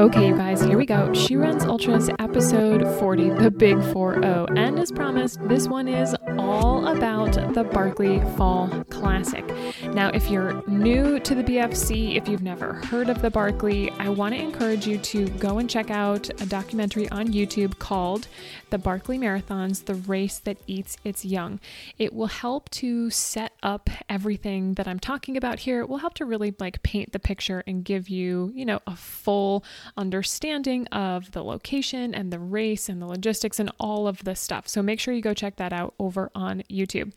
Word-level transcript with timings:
Okay, 0.00 0.28
you 0.28 0.34
guys, 0.34 0.62
here 0.62 0.78
we 0.78 0.86
go. 0.86 1.12
She 1.12 1.36
Runs 1.36 1.62
Ultras 1.62 2.08
episode 2.18 2.82
40, 2.98 3.28
the 3.34 3.50
Big 3.50 3.76
4 3.92 4.22
0. 4.22 4.46
And 4.56 4.78
as 4.78 4.90
promised, 4.90 5.46
this 5.46 5.68
one 5.68 5.88
is 5.88 6.16
all 6.38 6.86
about 6.86 7.34
the 7.52 7.64
Barkley 7.64 8.18
Fall 8.34 8.82
Classic. 8.88 9.44
Now, 9.92 10.08
if 10.14 10.30
you're 10.30 10.62
new 10.68 11.18
to 11.18 11.34
the 11.34 11.42
BFC, 11.42 12.14
if 12.16 12.28
you've 12.28 12.44
never 12.44 12.74
heard 12.74 13.08
of 13.08 13.20
the 13.22 13.30
Barkley, 13.30 13.90
I 13.98 14.08
want 14.08 14.34
to 14.34 14.40
encourage 14.40 14.86
you 14.86 14.98
to 14.98 15.28
go 15.30 15.58
and 15.58 15.68
check 15.68 15.90
out 15.90 16.30
a 16.40 16.46
documentary 16.46 17.08
on 17.10 17.28
YouTube 17.28 17.80
called 17.80 18.28
The 18.70 18.78
Barkley 18.78 19.18
Marathons 19.18 19.84
The 19.84 19.96
Race 19.96 20.38
That 20.38 20.58
Eats 20.68 20.96
Its 21.02 21.24
Young. 21.24 21.58
It 21.98 22.12
will 22.14 22.28
help 22.28 22.70
to 22.70 23.10
set 23.10 23.52
up 23.64 23.90
everything 24.08 24.74
that 24.74 24.86
I'm 24.86 25.00
talking 25.00 25.36
about 25.36 25.58
here. 25.58 25.80
It 25.80 25.88
will 25.88 25.98
help 25.98 26.14
to 26.14 26.24
really 26.24 26.54
like 26.60 26.84
paint 26.84 27.10
the 27.10 27.18
picture 27.18 27.64
and 27.66 27.84
give 27.84 28.08
you, 28.08 28.52
you 28.54 28.64
know, 28.64 28.78
a 28.86 28.94
full 28.94 29.64
understanding 29.96 30.86
of 30.88 31.32
the 31.32 31.42
location 31.42 32.14
and 32.14 32.32
the 32.32 32.38
race 32.38 32.88
and 32.88 33.02
the 33.02 33.06
logistics 33.06 33.58
and 33.58 33.72
all 33.80 34.06
of 34.06 34.22
the 34.22 34.36
stuff. 34.36 34.68
So 34.68 34.82
make 34.82 35.00
sure 35.00 35.12
you 35.12 35.20
go 35.20 35.34
check 35.34 35.56
that 35.56 35.72
out 35.72 35.94
over 35.98 36.30
on 36.34 36.62
YouTube. 36.70 37.12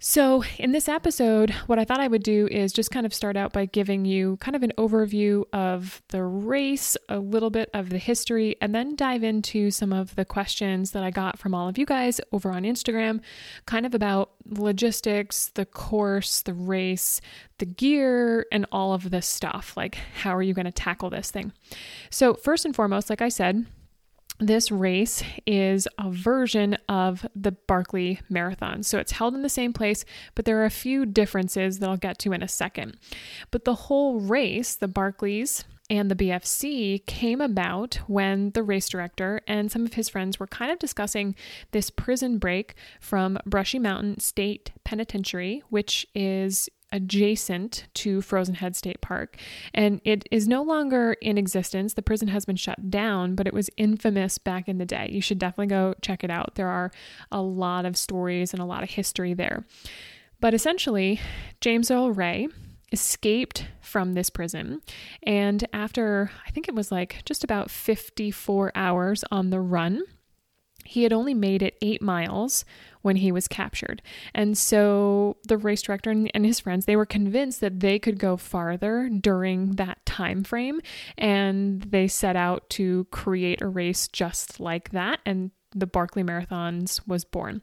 So, 0.00 0.44
in 0.58 0.70
this 0.70 0.88
episode, 0.88 1.50
what 1.66 1.80
I 1.80 1.84
thought 1.84 1.98
I 1.98 2.06
would 2.06 2.22
do 2.22 2.46
is 2.52 2.72
just 2.72 2.92
kind 2.92 3.04
of 3.04 3.12
start 3.12 3.36
out 3.36 3.52
by 3.52 3.64
giving 3.64 4.04
you 4.04 4.36
kind 4.36 4.54
of 4.54 4.62
an 4.62 4.72
overview 4.78 5.42
of 5.52 6.02
the 6.10 6.22
race, 6.22 6.96
a 7.08 7.18
little 7.18 7.50
bit 7.50 7.68
of 7.74 7.90
the 7.90 7.98
history, 7.98 8.54
and 8.60 8.72
then 8.72 8.94
dive 8.94 9.24
into 9.24 9.72
some 9.72 9.92
of 9.92 10.14
the 10.14 10.24
questions 10.24 10.92
that 10.92 11.02
I 11.02 11.10
got 11.10 11.36
from 11.36 11.52
all 11.52 11.68
of 11.68 11.78
you 11.78 11.84
guys 11.84 12.20
over 12.30 12.52
on 12.52 12.62
Instagram, 12.62 13.20
kind 13.66 13.84
of 13.84 13.92
about 13.92 14.30
logistics, 14.46 15.48
the 15.54 15.66
course, 15.66 16.42
the 16.42 16.54
race, 16.54 17.20
the 17.58 17.66
gear, 17.66 18.46
and 18.52 18.66
all 18.70 18.92
of 18.92 19.10
this 19.10 19.26
stuff. 19.26 19.76
Like, 19.76 19.96
how 20.22 20.36
are 20.36 20.42
you 20.42 20.54
going 20.54 20.66
to 20.66 20.70
tackle 20.70 21.10
this 21.10 21.32
thing? 21.32 21.52
So, 22.08 22.34
first 22.34 22.64
and 22.64 22.74
foremost, 22.74 23.10
like 23.10 23.20
I 23.20 23.30
said, 23.30 23.66
this 24.38 24.70
race 24.70 25.22
is 25.46 25.88
a 25.98 26.10
version 26.10 26.78
of 26.88 27.26
the 27.34 27.52
Barkley 27.52 28.20
Marathon. 28.28 28.82
So 28.82 28.98
it's 28.98 29.12
held 29.12 29.34
in 29.34 29.42
the 29.42 29.48
same 29.48 29.72
place, 29.72 30.04
but 30.34 30.44
there 30.44 30.58
are 30.60 30.64
a 30.64 30.70
few 30.70 31.06
differences 31.06 31.78
that 31.78 31.88
I'll 31.88 31.96
get 31.96 32.18
to 32.20 32.32
in 32.32 32.42
a 32.42 32.48
second. 32.48 32.98
But 33.50 33.64
the 33.64 33.74
whole 33.74 34.20
race, 34.20 34.74
the 34.74 34.88
Barkleys, 34.88 35.64
and 35.90 36.10
the 36.10 36.14
BFC 36.16 37.04
came 37.06 37.40
about 37.40 37.96
when 38.06 38.50
the 38.50 38.62
race 38.62 38.88
director 38.88 39.40
and 39.46 39.72
some 39.72 39.86
of 39.86 39.94
his 39.94 40.08
friends 40.08 40.38
were 40.38 40.46
kind 40.46 40.70
of 40.70 40.78
discussing 40.78 41.34
this 41.70 41.88
prison 41.88 42.38
break 42.38 42.74
from 43.00 43.38
Brushy 43.46 43.78
Mountain 43.78 44.20
State 44.20 44.72
Penitentiary, 44.84 45.62
which 45.70 46.06
is 46.14 46.68
adjacent 46.92 47.86
to 47.94 48.20
Frozen 48.22 48.56
Head 48.56 48.76
State 48.76 49.00
Park. 49.00 49.36
And 49.74 50.00
it 50.04 50.26
is 50.30 50.48
no 50.48 50.62
longer 50.62 51.16
in 51.20 51.38
existence. 51.38 51.94
The 51.94 52.02
prison 52.02 52.28
has 52.28 52.44
been 52.44 52.56
shut 52.56 52.90
down, 52.90 53.34
but 53.34 53.46
it 53.46 53.54
was 53.54 53.70
infamous 53.76 54.38
back 54.38 54.68
in 54.68 54.78
the 54.78 54.86
day. 54.86 55.08
You 55.12 55.20
should 55.20 55.38
definitely 55.38 55.68
go 55.68 55.94
check 56.02 56.24
it 56.24 56.30
out. 56.30 56.54
There 56.54 56.68
are 56.68 56.90
a 57.30 57.42
lot 57.42 57.84
of 57.84 57.96
stories 57.96 58.52
and 58.52 58.62
a 58.62 58.66
lot 58.66 58.82
of 58.82 58.90
history 58.90 59.34
there. 59.34 59.64
But 60.40 60.54
essentially, 60.54 61.20
James 61.60 61.90
Earl 61.90 62.12
Ray 62.12 62.48
escaped 62.92 63.66
from 63.80 64.14
this 64.14 64.30
prison. 64.30 64.80
And 65.22 65.66
after, 65.72 66.30
I 66.46 66.50
think 66.50 66.68
it 66.68 66.74
was 66.74 66.90
like 66.92 67.22
just 67.24 67.44
about 67.44 67.70
54 67.70 68.72
hours 68.74 69.24
on 69.30 69.50
the 69.50 69.60
run, 69.60 70.02
he 70.88 71.02
had 71.02 71.12
only 71.12 71.34
made 71.34 71.62
it 71.62 71.76
eight 71.82 72.00
miles 72.00 72.64
when 73.02 73.16
he 73.16 73.30
was 73.30 73.46
captured. 73.46 74.00
And 74.34 74.56
so 74.56 75.36
the 75.46 75.58
race 75.58 75.82
director 75.82 76.10
and 76.10 76.46
his 76.46 76.60
friends, 76.60 76.86
they 76.86 76.96
were 76.96 77.04
convinced 77.04 77.60
that 77.60 77.80
they 77.80 77.98
could 77.98 78.18
go 78.18 78.38
farther 78.38 79.10
during 79.10 79.72
that 79.72 80.04
time 80.06 80.44
frame. 80.44 80.80
And 81.18 81.82
they 81.82 82.08
set 82.08 82.36
out 82.36 82.70
to 82.70 83.06
create 83.10 83.60
a 83.60 83.68
race 83.68 84.08
just 84.08 84.60
like 84.60 84.90
that. 84.90 85.20
And 85.26 85.50
the 85.74 85.86
Barkley 85.86 86.22
Marathons 86.22 87.06
was 87.06 87.22
born. 87.22 87.60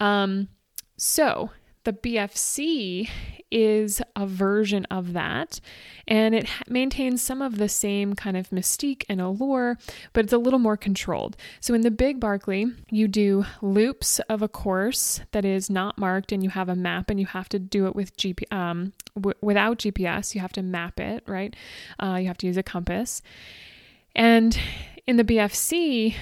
Um, 0.00 0.48
so 0.96 1.50
the 1.84 1.92
BFC 1.92 3.08
is 3.50 4.02
a 4.14 4.26
version 4.26 4.84
of 4.90 5.12
that, 5.14 5.60
and 6.06 6.34
it 6.34 6.48
maintains 6.68 7.22
some 7.22 7.40
of 7.40 7.56
the 7.56 7.68
same 7.68 8.14
kind 8.14 8.36
of 8.36 8.50
mystique 8.50 9.04
and 9.08 9.20
allure, 9.20 9.78
but 10.12 10.24
it's 10.24 10.32
a 10.32 10.38
little 10.38 10.58
more 10.58 10.76
controlled. 10.76 11.36
So 11.60 11.74
in 11.74 11.80
the 11.80 11.90
Big 11.90 12.20
Barkley, 12.20 12.66
you 12.90 13.08
do 13.08 13.44
loops 13.62 14.18
of 14.28 14.42
a 14.42 14.48
course 14.48 15.20
that 15.32 15.44
is 15.44 15.70
not 15.70 15.98
marked, 15.98 16.32
and 16.32 16.42
you 16.42 16.50
have 16.50 16.68
a 16.68 16.76
map, 16.76 17.10
and 17.10 17.18
you 17.18 17.26
have 17.26 17.48
to 17.50 17.58
do 17.58 17.86
it 17.86 17.94
with 17.96 18.16
GP 18.16 18.52
um, 18.52 18.92
w- 19.14 19.36
without 19.40 19.78
GPS. 19.78 20.34
You 20.34 20.40
have 20.40 20.52
to 20.52 20.62
map 20.62 21.00
it, 21.00 21.24
right? 21.26 21.54
Uh, 22.02 22.18
you 22.20 22.26
have 22.26 22.38
to 22.38 22.46
use 22.46 22.56
a 22.56 22.62
compass, 22.62 23.22
and 24.14 24.58
in 25.06 25.16
the 25.16 25.24
BFC, 25.24 26.14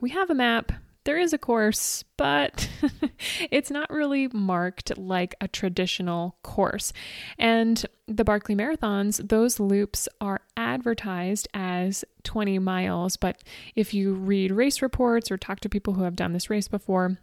we 0.00 0.10
have 0.10 0.30
a 0.30 0.34
map 0.34 0.70
there 1.08 1.18
is 1.18 1.32
a 1.32 1.38
course, 1.38 2.04
but 2.18 2.68
it's 3.50 3.70
not 3.70 3.88
really 3.88 4.28
marked 4.28 4.98
like 4.98 5.34
a 5.40 5.48
traditional 5.48 6.36
course. 6.42 6.92
And 7.38 7.82
the 8.06 8.24
Barkley 8.24 8.54
Marathons, 8.54 9.26
those 9.26 9.58
loops 9.58 10.06
are 10.20 10.42
advertised 10.54 11.48
as 11.54 12.04
20 12.24 12.58
miles, 12.58 13.16
but 13.16 13.42
if 13.74 13.94
you 13.94 14.12
read 14.12 14.52
race 14.52 14.82
reports 14.82 15.30
or 15.30 15.38
talk 15.38 15.60
to 15.60 15.70
people 15.70 15.94
who 15.94 16.02
have 16.02 16.14
done 16.14 16.34
this 16.34 16.50
race 16.50 16.68
before, 16.68 17.16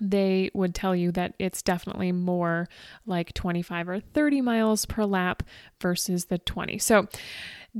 they 0.00 0.50
would 0.52 0.74
tell 0.74 0.96
you 0.96 1.12
that 1.12 1.34
it's 1.38 1.62
definitely 1.62 2.10
more 2.10 2.68
like 3.06 3.32
25 3.34 3.88
or 3.88 4.00
30 4.00 4.40
miles 4.40 4.84
per 4.84 5.04
lap 5.04 5.44
versus 5.80 6.24
the 6.24 6.38
20. 6.38 6.78
So, 6.78 7.06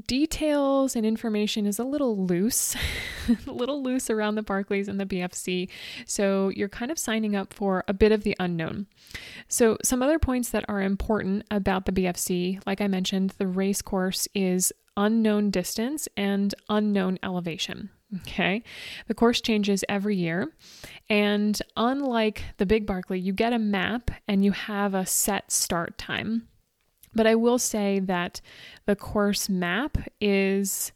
details 0.07 0.97
and 0.97 1.07
information 1.07 1.67
is 1.67 1.79
a 1.79 1.84
little 1.84 2.27
loose, 2.27 2.77
a 3.47 3.51
little 3.51 3.83
loose 3.83 4.11
around 4.11 4.34
the 4.34 4.43
Barkleys 4.43 4.89
and 4.89 5.01
the 5.01 5.07
BFC. 5.07 5.69
So, 6.07 6.51
you're 6.51 6.69
kind 6.69 6.91
of 6.91 6.99
signing 6.99 7.34
up 7.37 7.53
for 7.55 7.84
a 7.89 7.95
bit 7.95 8.12
of 8.12 8.23
the 8.23 8.37
unknown. 8.39 8.87
So, 9.49 9.79
some 9.83 10.03
other 10.03 10.19
points 10.19 10.51
that 10.51 10.65
are 10.69 10.83
important 10.83 11.45
about 11.51 11.87
the 11.87 11.93
BFC, 11.93 12.61
like 12.67 12.81
I 12.81 12.89
mentioned, 12.89 13.34
the 13.39 13.47
race 13.47 13.83
course 13.83 14.29
is 14.34 14.73
unknown 14.97 15.51
distance 15.51 16.09
and 16.17 16.55
unknown 16.69 17.19
elevation. 17.23 17.91
Okay. 18.19 18.63
The 19.09 19.15
course 19.15 19.41
changes 19.41 19.84
every 19.89 20.17
year. 20.17 20.53
And 21.09 21.61
unlike 21.77 22.45
the 22.57 22.67
Big 22.67 22.87
Barkley, 22.87 23.19
you 23.19 23.33
get 23.33 23.53
a 23.53 23.59
map 23.59 24.11
and 24.28 24.45
you 24.45 24.53
have 24.53 24.95
a 24.95 25.07
set 25.07 25.51
start 25.51 25.99
time. 25.99 26.49
But 27.16 27.27
I 27.27 27.34
will 27.34 27.59
say 27.59 27.99
that 28.00 28.41
the 28.84 28.94
course 28.94 29.49
map 29.49 29.99
is 30.21 30.93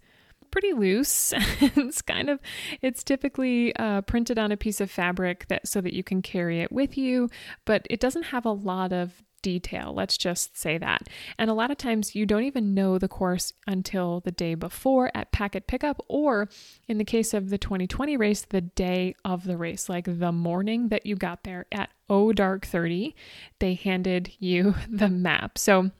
pretty 0.50 0.72
loose. 0.72 1.32
it's 1.60 2.02
kind 2.02 2.28
of 2.28 2.40
it's 2.82 3.02
typically 3.02 3.74
uh, 3.76 4.02
printed 4.02 4.38
on 4.38 4.52
a 4.52 4.56
piece 4.56 4.80
of 4.80 4.90
fabric 4.90 5.46
that 5.48 5.66
so 5.66 5.80
that 5.80 5.94
you 5.94 6.02
can 6.02 6.22
carry 6.22 6.60
it 6.60 6.70
with 6.70 6.98
you, 6.98 7.30
but 7.64 7.86
it 7.88 8.00
doesn't 8.00 8.24
have 8.24 8.44
a 8.44 8.52
lot 8.52 8.92
of 8.92 9.22
detail. 9.42 9.92
Let's 9.94 10.18
just 10.18 10.56
say 10.56 10.78
that. 10.78 11.08
And 11.38 11.50
a 11.50 11.54
lot 11.54 11.70
of 11.70 11.78
times 11.78 12.14
you 12.14 12.26
don't 12.26 12.44
even 12.44 12.74
know 12.74 12.98
the 12.98 13.08
course 13.08 13.52
until 13.66 14.20
the 14.20 14.30
day 14.30 14.54
before 14.54 15.10
at 15.14 15.32
packet 15.32 15.66
pickup, 15.66 16.04
or 16.08 16.48
in 16.88 16.98
the 16.98 17.04
case 17.04 17.32
of 17.32 17.50
the 17.50 17.58
2020 17.58 18.16
race, 18.16 18.42
the 18.42 18.60
day 18.60 19.14
of 19.24 19.44
the 19.44 19.56
race, 19.56 19.88
like 19.88 20.04
the 20.06 20.32
morning 20.32 20.88
that 20.88 21.06
you 21.06 21.16
got 21.16 21.44
there 21.44 21.66
at 21.72 21.90
O 22.08 22.32
Dark 22.32 22.66
30, 22.66 23.14
they 23.58 23.74
handed 23.74 24.32
you 24.38 24.74
the 24.88 25.08
map. 25.08 25.58
So 25.58 25.90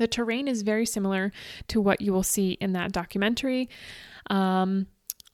the 0.00 0.08
terrain 0.08 0.48
is 0.48 0.62
very 0.62 0.86
similar 0.86 1.30
to 1.68 1.80
what 1.80 2.00
you 2.00 2.10
will 2.10 2.22
see 2.22 2.52
in 2.52 2.72
that 2.72 2.90
documentary. 2.90 3.68
Um, 4.30 4.86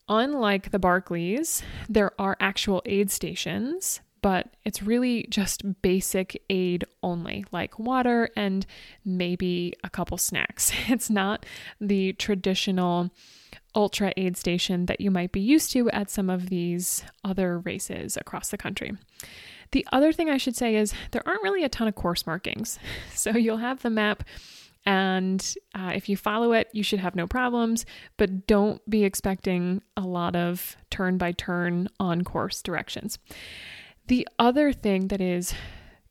unlike 0.08 0.72
the 0.72 0.80
Barkleys, 0.80 1.62
there 1.88 2.10
are 2.20 2.36
actual 2.40 2.82
aid 2.84 3.10
stations 3.10 4.00
but 4.22 4.48
it's 4.64 4.82
really 4.82 5.24
just 5.30 5.82
basic 5.82 6.42
aid 6.50 6.84
only, 7.00 7.44
like 7.52 7.78
water 7.78 8.28
and 8.34 8.66
maybe 9.04 9.72
a 9.84 9.90
couple 9.90 10.18
snacks. 10.18 10.72
It's 10.88 11.08
not 11.08 11.46
the 11.80 12.12
traditional 12.14 13.10
ultra 13.76 14.12
aid 14.16 14.36
station 14.36 14.86
that 14.86 15.00
you 15.00 15.12
might 15.12 15.30
be 15.30 15.38
used 15.38 15.70
to 15.74 15.88
at 15.90 16.10
some 16.10 16.28
of 16.28 16.48
these 16.48 17.04
other 17.22 17.60
races 17.60 18.16
across 18.16 18.48
the 18.48 18.58
country. 18.58 18.96
The 19.72 19.86
other 19.92 20.12
thing 20.12 20.30
I 20.30 20.36
should 20.36 20.56
say 20.56 20.76
is 20.76 20.94
there 21.10 21.22
aren't 21.26 21.42
really 21.42 21.64
a 21.64 21.68
ton 21.68 21.88
of 21.88 21.94
course 21.94 22.26
markings. 22.26 22.78
So 23.14 23.30
you'll 23.30 23.56
have 23.56 23.82
the 23.82 23.90
map 23.90 24.22
and 24.86 25.54
uh, 25.74 25.90
if 25.94 26.08
you 26.08 26.16
follow 26.16 26.52
it, 26.52 26.68
you 26.72 26.84
should 26.84 27.00
have 27.00 27.16
no 27.16 27.26
problems, 27.26 27.84
but 28.16 28.46
don't 28.46 28.88
be 28.88 29.02
expecting 29.02 29.82
a 29.96 30.02
lot 30.02 30.36
of 30.36 30.76
turn 30.90 31.18
by 31.18 31.32
turn 31.32 31.88
on 31.98 32.22
course 32.22 32.62
directions. 32.62 33.18
The 34.06 34.28
other 34.38 34.72
thing 34.72 35.08
that 35.08 35.20
is 35.20 35.54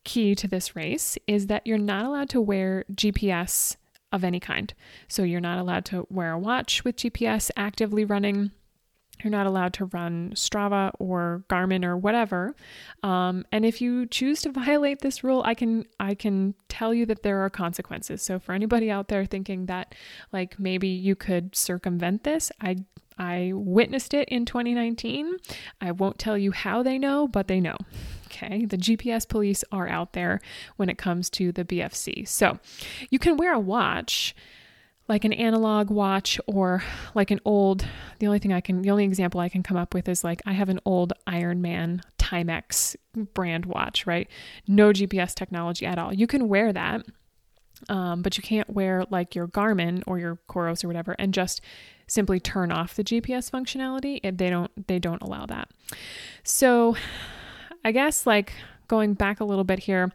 key 0.04 0.36
to 0.36 0.48
this 0.48 0.75
race 0.75 1.18
is 1.25 1.48
that 1.48 1.66
you're 1.66 1.78
not 1.78 2.06
allowed 2.06 2.30
to 2.30 2.42
wear 2.42 2.84
GPS 2.94 3.78
of 4.12 4.25
any 4.25 4.42
kind. 4.42 4.74
So 5.08 5.24
you're 5.24 5.40
not 5.40 5.58
allowed 5.58 5.86
to 5.86 6.06
wear 6.10 6.34
a 6.34 6.40
watch 6.40 6.84
with 6.84 6.98
GPS 6.98 7.50
actively 7.56 8.04
running. 8.04 8.51
You're 9.24 9.32
not 9.32 9.48
allowed 9.48 9.74
to 9.74 9.86
run 9.86 10.32
Strava 10.36 10.92
or 11.00 11.44
Garmin 11.50 11.84
or 11.84 11.98
whatever. 11.98 12.56
Um, 13.04 13.46
and 13.52 13.66
if 13.66 13.82
you 13.82 14.06
choose 14.06 14.42
to 14.42 14.52
violate 14.52 15.00
this 15.00 15.24
rule, 15.24 15.42
I 15.46 15.54
can 15.54 15.86
I 16.00 16.16
can 16.16 16.54
tell 16.70 16.94
you 16.94 17.06
that 17.08 17.24
there 17.24 17.40
are 17.40 17.50
consequences. 17.50 18.22
So 18.22 18.40
for 18.40 18.54
anybody 18.54 18.92
out 18.92 19.08
there 19.08 19.26
thinking 19.26 19.68
that 19.68 19.96
like 20.32 20.60
maybe 20.60 20.88
you 20.88 21.16
could 21.16 21.56
circumvent 21.56 22.24
this, 22.24 22.52
I 22.62 22.78
I 23.18 23.54
witnessed 23.54 24.14
it 24.14 24.28
in 24.30 24.46
2019. 24.46 25.38
I 25.80 25.92
won't 25.92 26.20
tell 26.20 26.38
you 26.38 26.52
how 26.52 26.84
they 26.84 26.98
know, 26.98 27.28
but 27.28 27.48
they 27.48 27.60
know. 27.60 27.78
Okay, 28.28 28.66
the 28.66 28.76
GPS 28.76 29.26
police 29.26 29.64
are 29.72 29.88
out 29.88 30.12
there 30.12 30.42
when 30.76 30.90
it 30.90 30.98
comes 30.98 31.30
to 31.30 31.54
the 31.54 31.64
BFC. 31.64 32.28
So 32.28 32.60
you 33.10 33.18
can 33.18 33.38
wear 33.38 33.54
a 33.54 33.60
watch 33.60 34.36
like 35.07 35.24
an 35.24 35.34
analog 35.34 35.90
watch 35.90 36.40
or 36.48 36.84
like 37.13 37.30
an 37.31 37.40
old 37.46 37.86
the 38.19 38.28
only 38.28 38.40
thing 38.40 38.52
I 38.52 38.62
can 38.62 38.81
the 38.81 38.90
only 38.90 39.04
example 39.04 39.40
I 39.40 39.50
can 39.50 39.63
come 39.63 39.78
up 39.78 39.94
with 39.94 40.10
is 40.10 40.24
like 40.24 40.42
I 40.46 40.54
have 40.54 40.69
an 40.69 40.80
old 40.86 41.13
Ironman 41.28 42.02
Timex 42.18 42.96
brand 43.34 43.66
watch, 43.66 44.07
right? 44.07 44.28
No 44.68 44.90
GPS 44.90 45.36
technology 45.36 45.86
at 45.86 46.00
all. 46.00 46.13
You 46.13 46.28
can 46.28 46.48
wear 46.48 46.74
that. 46.74 47.06
Um, 47.90 48.22
but 48.22 48.38
you 48.38 48.42
can't 48.42 48.69
wear 48.69 49.04
like 49.10 49.36
your 49.36 49.48
Garmin 49.48 50.02
or 50.07 50.18
your 50.18 50.40
Coros 50.50 50.84
or 50.84 50.88
whatever 50.88 51.13
and 51.19 51.34
just 51.34 51.62
simply 52.08 52.40
turn 52.40 52.72
off 52.72 52.96
the 52.96 53.04
GPS 53.04 53.51
functionality. 53.51 54.22
They 54.38 54.50
don't 54.50 54.88
they 54.88 54.98
don't 54.98 55.22
allow 55.22 55.46
that. 55.48 55.69
So 56.44 56.96
I 57.84 57.92
guess 57.92 58.25
like 58.25 58.54
going 58.88 59.13
back 59.13 59.40
a 59.40 59.46
little 59.46 59.63
bit 59.63 59.80
here, 59.80 60.12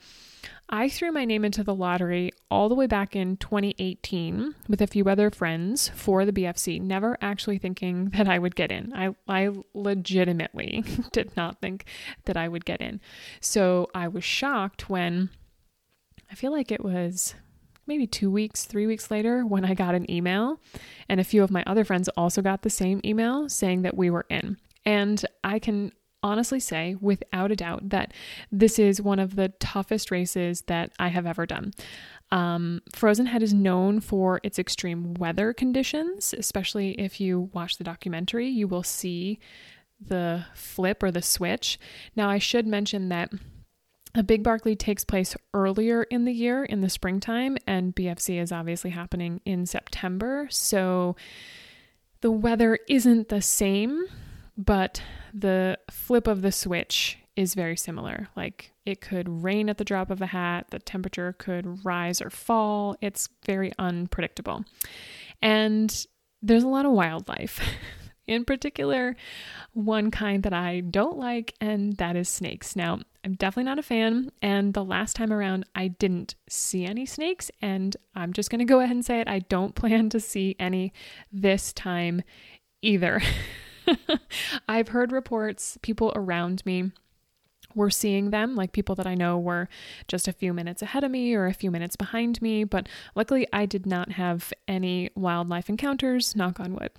I 0.72 0.88
threw 0.88 1.11
my 1.11 1.25
name 1.25 1.44
into 1.44 1.64
the 1.64 1.75
lottery 1.75 2.31
all 2.49 2.69
the 2.69 2.76
way 2.76 2.87
back 2.87 3.17
in 3.17 3.37
2018 3.38 4.55
with 4.69 4.81
a 4.81 4.87
few 4.87 5.05
other 5.06 5.28
friends 5.28 5.88
for 5.88 6.25
the 6.25 6.32
BFC, 6.32 6.81
never 6.81 7.19
actually 7.20 7.58
thinking 7.58 8.11
that 8.17 8.28
I 8.28 8.38
would 8.38 8.55
get 8.55 8.70
in. 8.70 8.93
I, 8.94 9.14
I 9.26 9.50
legitimately 9.75 10.84
did 11.12 11.37
not 11.37 11.61
think 11.61 11.87
that 12.26 12.37
I 12.37 12.46
would 12.46 12.64
get 12.64 12.81
in. 12.81 13.00
So 13.40 13.88
I 13.96 14.06
was 14.06 14.22
shocked 14.22 14.88
when 14.88 15.31
I 16.31 16.37
feel 16.37 16.52
like 16.52 16.70
it 16.70 16.84
was 16.84 17.34
maybe 17.88 18.06
two 18.06 18.31
weeks, 18.31 18.64
three 18.64 18.87
weeks 18.87 19.11
later 19.11 19.44
when 19.44 19.64
I 19.64 19.75
got 19.75 19.96
an 19.96 20.08
email, 20.08 20.61
and 21.08 21.19
a 21.19 21.25
few 21.25 21.43
of 21.43 21.50
my 21.50 21.64
other 21.67 21.84
friends 21.84 22.08
also 22.11 22.43
got 22.43 22.62
the 22.62 22.70
same 22.70 23.00
email 23.05 23.49
saying 23.49 23.82
that 23.82 23.96
we 23.96 24.08
were 24.08 24.26
in. 24.31 24.56
And 24.87 25.25
I 25.43 25.58
can 25.58 25.90
honestly 26.22 26.61
say, 26.61 26.96
without 27.00 27.50
a 27.50 27.56
doubt, 27.56 27.88
that 27.90 28.12
this 28.50 28.78
is 28.78 29.00
one 29.00 29.19
of 29.19 29.37
the 29.37 29.49
toughest 29.61 30.11
races 30.11 30.62
that 30.62 30.93
I 30.99 31.08
have 31.08 31.26
ever 31.26 31.46
done. 31.46 31.72
Um, 32.31 32.82
Frozen 32.94 33.26
Head 33.26 33.43
is 33.43 33.52
known 33.55 34.00
for 34.00 34.40
its 34.43 34.58
extreme 34.58 35.14
weather 35.14 35.52
conditions, 35.52 36.34
especially 36.37 36.93
if 36.93 37.20
you 37.20 37.50
watch 37.52 37.78
the 37.78 37.84
documentary, 37.84 38.49
you 38.49 38.69
will 38.69 38.82
see 38.82 39.38
the 40.00 40.44
flip 40.55 41.02
or 41.02 41.11
the 41.11 41.22
switch. 41.22 41.78
Now, 42.17 42.31
I 42.31 42.38
should 42.38 42.67
mention 42.67 43.08
that 43.08 43.32
a 44.14 44.22
Big 44.22 44.43
Barkley 44.43 44.75
takes 44.75 45.05
place 45.05 45.37
earlier 45.55 46.05
in 46.05 46.25
the 46.25 46.32
year 46.32 46.64
in 46.64 46.81
the 46.81 46.88
springtime, 46.88 47.58
and 47.67 47.94
BFC 47.94 48.40
is 48.40 48.50
obviously 48.50 48.90
happening 48.90 49.40
in 49.44 49.67
September. 49.67 50.49
So 50.50 51.17
the 52.20 52.31
weather 52.31 52.78
isn't 52.88 53.28
the 53.28 53.43
same 53.43 54.06
but 54.61 55.02
the 55.32 55.79
flip 55.91 56.27
of 56.27 56.43
the 56.43 56.53
switch 56.53 57.19
is 57.37 57.55
very 57.55 57.77
similar. 57.77 58.29
Like 58.37 58.73
it 58.85 59.00
could 59.00 59.43
rain 59.43 59.69
at 59.69 59.79
the 59.79 59.85
drop 59.85 60.11
of 60.11 60.21
a 60.21 60.27
hat, 60.27 60.67
the 60.71 60.79
temperature 60.79 61.35
could 61.38 61.85
rise 61.85 62.21
or 62.21 62.31
fall. 62.31 62.97
It's 63.00 63.29
very 63.47 63.73
unpredictable. 63.79 64.65
And 65.41 66.06
there's 66.43 66.65
a 66.65 66.69
lot 66.69 66.87
of 66.87 66.93
wildlife. 66.93 67.61
In 68.27 68.44
particular, 68.44 69.17
one 69.73 70.12
kind 70.12 70.44
that 70.44 70.53
I 70.53 70.81
don't 70.81 71.19
like, 71.19 71.55
and 71.61 71.94
that 71.97 72.15
is 72.15 72.29
snakes. 72.29 72.77
Now, 72.77 73.00
I'm 73.25 73.35
definitely 73.35 73.65
not 73.65 73.81
a 73.81 73.82
fan, 73.82 74.31
and 74.41 74.73
the 74.73 74.85
last 74.85 75.17
time 75.17 75.32
around, 75.32 75.65
I 75.75 75.88
didn't 75.88 76.37
see 76.49 76.85
any 76.85 77.06
snakes, 77.06 77.50
and 77.61 77.97
I'm 78.15 78.32
just 78.32 78.49
going 78.49 78.61
to 78.61 78.65
go 78.65 78.79
ahead 78.79 78.94
and 78.94 79.05
say 79.05 79.21
it. 79.21 79.27
I 79.27 79.41
don't 79.41 79.75
plan 79.75 80.11
to 80.11 80.21
see 80.21 80.55
any 80.61 80.93
this 81.32 81.73
time 81.73 82.23
either. 82.82 83.21
I've 84.69 84.88
heard 84.88 85.12
reports, 85.12 85.78
people 85.82 86.12
around 86.14 86.64
me 86.64 86.92
were 87.75 87.90
seeing 87.90 88.31
them, 88.31 88.56
like 88.56 88.72
people 88.72 88.94
that 88.96 89.06
I 89.06 89.14
know 89.14 89.38
were 89.38 89.69
just 90.08 90.26
a 90.26 90.32
few 90.32 90.52
minutes 90.52 90.82
ahead 90.82 91.04
of 91.04 91.10
me 91.10 91.34
or 91.34 91.46
a 91.46 91.54
few 91.54 91.70
minutes 91.70 91.96
behind 91.96 92.40
me, 92.42 92.64
but 92.64 92.88
luckily 93.14 93.46
I 93.52 93.66
did 93.66 93.87
not 93.87 94.12
have 94.12 94.52
any 94.66 95.10
wildlife 95.14 95.69
encounters, 95.69 96.34
knock 96.34 96.58
on 96.58 96.75
wood. 96.75 96.90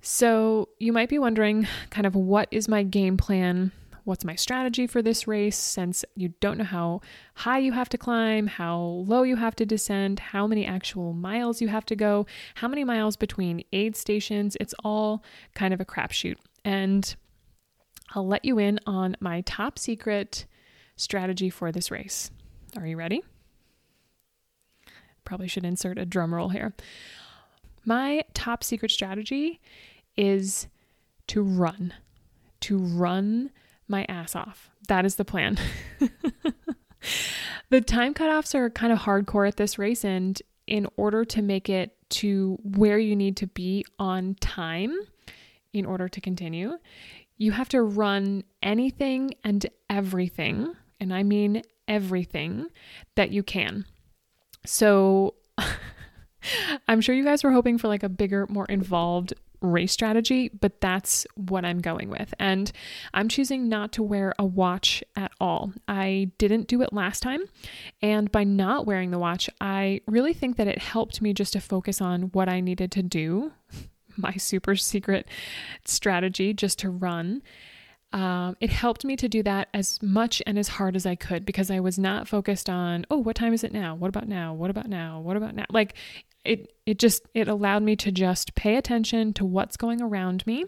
So 0.00 0.68
you 0.78 0.92
might 0.92 1.08
be 1.08 1.18
wondering 1.18 1.66
kind 1.90 2.06
of 2.06 2.14
what 2.14 2.48
is 2.50 2.68
my 2.68 2.82
game 2.82 3.16
plan 3.16 3.72
what's 4.04 4.24
my 4.24 4.34
strategy 4.34 4.86
for 4.86 5.02
this 5.02 5.28
race 5.28 5.56
since 5.56 6.04
you 6.16 6.34
don't 6.40 6.58
know 6.58 6.64
how 6.64 7.00
high 7.34 7.58
you 7.58 7.72
have 7.72 7.88
to 7.90 7.98
climb, 7.98 8.46
how 8.46 8.78
low 8.78 9.22
you 9.22 9.36
have 9.36 9.54
to 9.56 9.66
descend, 9.66 10.18
how 10.18 10.46
many 10.46 10.66
actual 10.66 11.12
miles 11.12 11.60
you 11.60 11.68
have 11.68 11.86
to 11.86 11.96
go, 11.96 12.26
how 12.56 12.68
many 12.68 12.84
miles 12.84 13.16
between 13.16 13.64
aid 13.72 13.96
stations. 13.96 14.56
It's 14.60 14.74
all 14.84 15.22
kind 15.54 15.72
of 15.72 15.80
a 15.80 15.84
crapshoot. 15.84 16.36
And 16.64 17.14
I'll 18.14 18.26
let 18.26 18.44
you 18.44 18.58
in 18.58 18.78
on 18.86 19.16
my 19.20 19.40
top 19.42 19.78
secret 19.78 20.46
strategy 20.96 21.50
for 21.50 21.72
this 21.72 21.90
race. 21.90 22.30
Are 22.76 22.86
you 22.86 22.96
ready? 22.96 23.22
Probably 25.24 25.48
should 25.48 25.64
insert 25.64 25.98
a 25.98 26.04
drum 26.04 26.34
roll 26.34 26.48
here. 26.48 26.74
My 27.84 28.22
top 28.34 28.62
secret 28.64 28.90
strategy 28.90 29.60
is 30.16 30.68
to 31.28 31.42
run, 31.42 31.94
to 32.60 32.78
run 32.78 33.50
my 33.88 34.04
ass 34.08 34.34
off. 34.34 34.70
That 34.88 35.04
is 35.04 35.16
the 35.16 35.24
plan. 35.24 35.58
the 37.70 37.80
time 37.80 38.14
cutoffs 38.14 38.54
are 38.54 38.70
kind 38.70 38.92
of 38.92 39.00
hardcore 39.00 39.46
at 39.46 39.56
this 39.56 39.78
race, 39.78 40.04
and 40.04 40.40
in 40.66 40.86
order 40.96 41.24
to 41.24 41.42
make 41.42 41.68
it 41.68 41.96
to 42.10 42.58
where 42.62 42.98
you 42.98 43.16
need 43.16 43.36
to 43.38 43.46
be 43.46 43.84
on 43.98 44.36
time 44.40 44.96
in 45.72 45.86
order 45.86 46.08
to 46.08 46.20
continue, 46.20 46.78
you 47.38 47.52
have 47.52 47.68
to 47.70 47.82
run 47.82 48.44
anything 48.62 49.32
and 49.42 49.66
everything, 49.88 50.74
and 51.00 51.12
I 51.12 51.22
mean 51.22 51.62
everything 51.88 52.66
that 53.16 53.30
you 53.30 53.42
can. 53.42 53.84
So 54.64 55.34
I'm 56.88 57.00
sure 57.00 57.14
you 57.14 57.24
guys 57.24 57.42
were 57.42 57.52
hoping 57.52 57.78
for 57.78 57.88
like 57.88 58.02
a 58.02 58.08
bigger, 58.08 58.46
more 58.48 58.66
involved 58.66 59.34
race 59.62 59.92
strategy, 59.92 60.50
but 60.60 60.80
that's 60.80 61.26
what 61.34 61.64
I'm 61.64 61.80
going 61.80 62.10
with. 62.10 62.34
And 62.38 62.70
I'm 63.14 63.28
choosing 63.28 63.68
not 63.68 63.92
to 63.92 64.02
wear 64.02 64.34
a 64.38 64.44
watch 64.44 65.02
at 65.16 65.32
all. 65.40 65.72
I 65.88 66.30
didn't 66.38 66.68
do 66.68 66.82
it 66.82 66.92
last 66.92 67.22
time. 67.22 67.44
And 68.02 68.30
by 68.30 68.44
not 68.44 68.86
wearing 68.86 69.10
the 69.10 69.18
watch, 69.18 69.48
I 69.60 70.00
really 70.06 70.34
think 70.34 70.56
that 70.56 70.68
it 70.68 70.78
helped 70.78 71.22
me 71.22 71.32
just 71.32 71.52
to 71.54 71.60
focus 71.60 72.00
on 72.00 72.24
what 72.32 72.48
I 72.48 72.60
needed 72.60 72.92
to 72.92 73.02
do, 73.02 73.52
my 74.16 74.32
super 74.32 74.76
secret 74.76 75.28
strategy 75.84 76.52
just 76.52 76.78
to 76.80 76.90
run. 76.90 77.42
Um, 78.12 78.56
it 78.60 78.70
helped 78.70 79.04
me 79.04 79.16
to 79.16 79.28
do 79.28 79.42
that 79.44 79.68
as 79.72 80.00
much 80.02 80.42
and 80.46 80.58
as 80.58 80.68
hard 80.68 80.96
as 80.96 81.06
I 81.06 81.14
could 81.14 81.46
because 81.46 81.70
I 81.70 81.80
was 81.80 81.98
not 81.98 82.28
focused 82.28 82.68
on, 82.68 83.06
oh, 83.10 83.18
what 83.18 83.36
time 83.36 83.54
is 83.54 83.64
it 83.64 83.72
now? 83.72 83.94
What 83.94 84.08
about 84.08 84.28
now? 84.28 84.52
What 84.52 84.70
about 84.70 84.88
now? 84.88 85.20
What 85.20 85.36
about 85.36 85.54
now? 85.54 85.64
Like 85.70 85.94
it 86.44 86.74
it 86.86 86.98
just 86.98 87.22
it 87.34 87.48
allowed 87.48 87.82
me 87.82 87.96
to 87.96 88.10
just 88.12 88.54
pay 88.54 88.76
attention 88.76 89.32
to 89.34 89.44
what's 89.44 89.76
going 89.76 90.02
around 90.02 90.46
me 90.46 90.66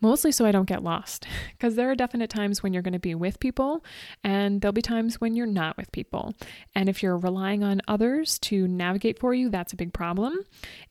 mostly 0.00 0.32
so 0.32 0.44
I 0.44 0.52
don't 0.52 0.68
get 0.68 0.82
lost 0.82 1.26
because 1.52 1.74
there 1.74 1.90
are 1.90 1.94
definite 1.94 2.30
times 2.30 2.62
when 2.62 2.72
you're 2.72 2.82
going 2.82 2.92
to 2.92 2.98
be 2.98 3.14
with 3.14 3.40
people 3.40 3.84
and 4.22 4.60
there'll 4.60 4.72
be 4.72 4.82
times 4.82 5.20
when 5.20 5.34
you're 5.34 5.46
not 5.46 5.76
with 5.76 5.90
people. 5.92 6.34
And 6.74 6.88
if 6.88 7.02
you're 7.02 7.16
relying 7.16 7.62
on 7.62 7.80
others 7.88 8.38
to 8.40 8.68
navigate 8.68 9.18
for 9.18 9.34
you, 9.34 9.48
that's 9.48 9.72
a 9.72 9.76
big 9.76 9.92
problem. 9.92 10.38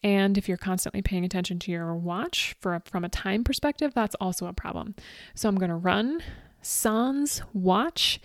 And 0.04 0.38
if 0.38 0.48
you're 0.48 0.58
constantly 0.58 1.02
paying 1.02 1.26
attention 1.26 1.60
to 1.60 1.72
your 1.72 1.94
watch 1.96 2.56
for 2.60 2.82
from 2.86 3.04
a 3.04 3.10
time 3.10 3.44
perspective, 3.44 3.94
that's 3.94 4.16
also 4.16 4.48
a 4.48 4.54
problem. 4.54 4.96
So 5.34 5.50
I'm 5.50 5.58
going 5.58 5.70
to 5.70 5.76
run 5.76 6.22
sans 6.62 7.42
watch 7.54 8.20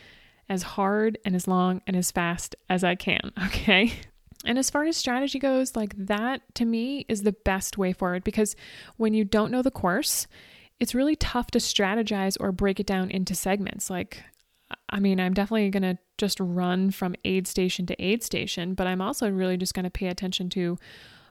as 0.49 0.63
hard 0.63 1.19
and 1.25 1.37
as 1.37 1.47
long 1.47 1.81
and 1.87 1.97
as 1.97 2.11
fast 2.11 2.57
as 2.69 2.83
I 2.83 2.95
can, 2.97 3.33
okay? 3.47 3.93
And 4.45 4.59
as 4.59 4.71
far 4.71 4.85
as 4.85 4.97
strategy 4.97 5.39
goes, 5.39 5.77
like 5.77 5.95
that 5.97 6.43
to 6.55 6.65
me 6.65 7.05
is 7.09 7.23
the 7.23 7.33
best 7.33 7.77
way 7.77 7.93
forward 7.93 8.25
because 8.25 8.57
when 8.97 9.13
you 9.13 9.25
don't 9.25 9.51
know 9.51 9.63
the 9.63 9.71
course, 9.71 10.27
it's 10.81 10.95
really 10.95 11.15
tough 11.15 11.51
to 11.53 11.59
strategize 11.59 12.37
or 12.41 12.53
break 12.53 12.81
it 12.81 12.87
down 12.87 13.11
into 13.11 13.35
segments. 13.35 13.91
Like, 13.91 14.23
I 14.89 14.99
mean, 14.99 15.21
I'm 15.21 15.35
definitely 15.35 15.69
going 15.71 15.83
to 15.83 15.99
just 16.19 16.41
run 16.41 16.91
from 16.91 17.15
aid 17.25 17.47
station 17.47 17.87
to 17.87 18.03
aid 18.03 18.23
station, 18.23 18.75
but 18.75 18.87
I'm 18.87 19.01
also 19.01 19.31
really 19.31 19.57
just 19.57 19.75
going 19.75 19.85
to 19.85 19.91
pay 19.91 20.07
attention 20.07 20.49
to 20.51 20.79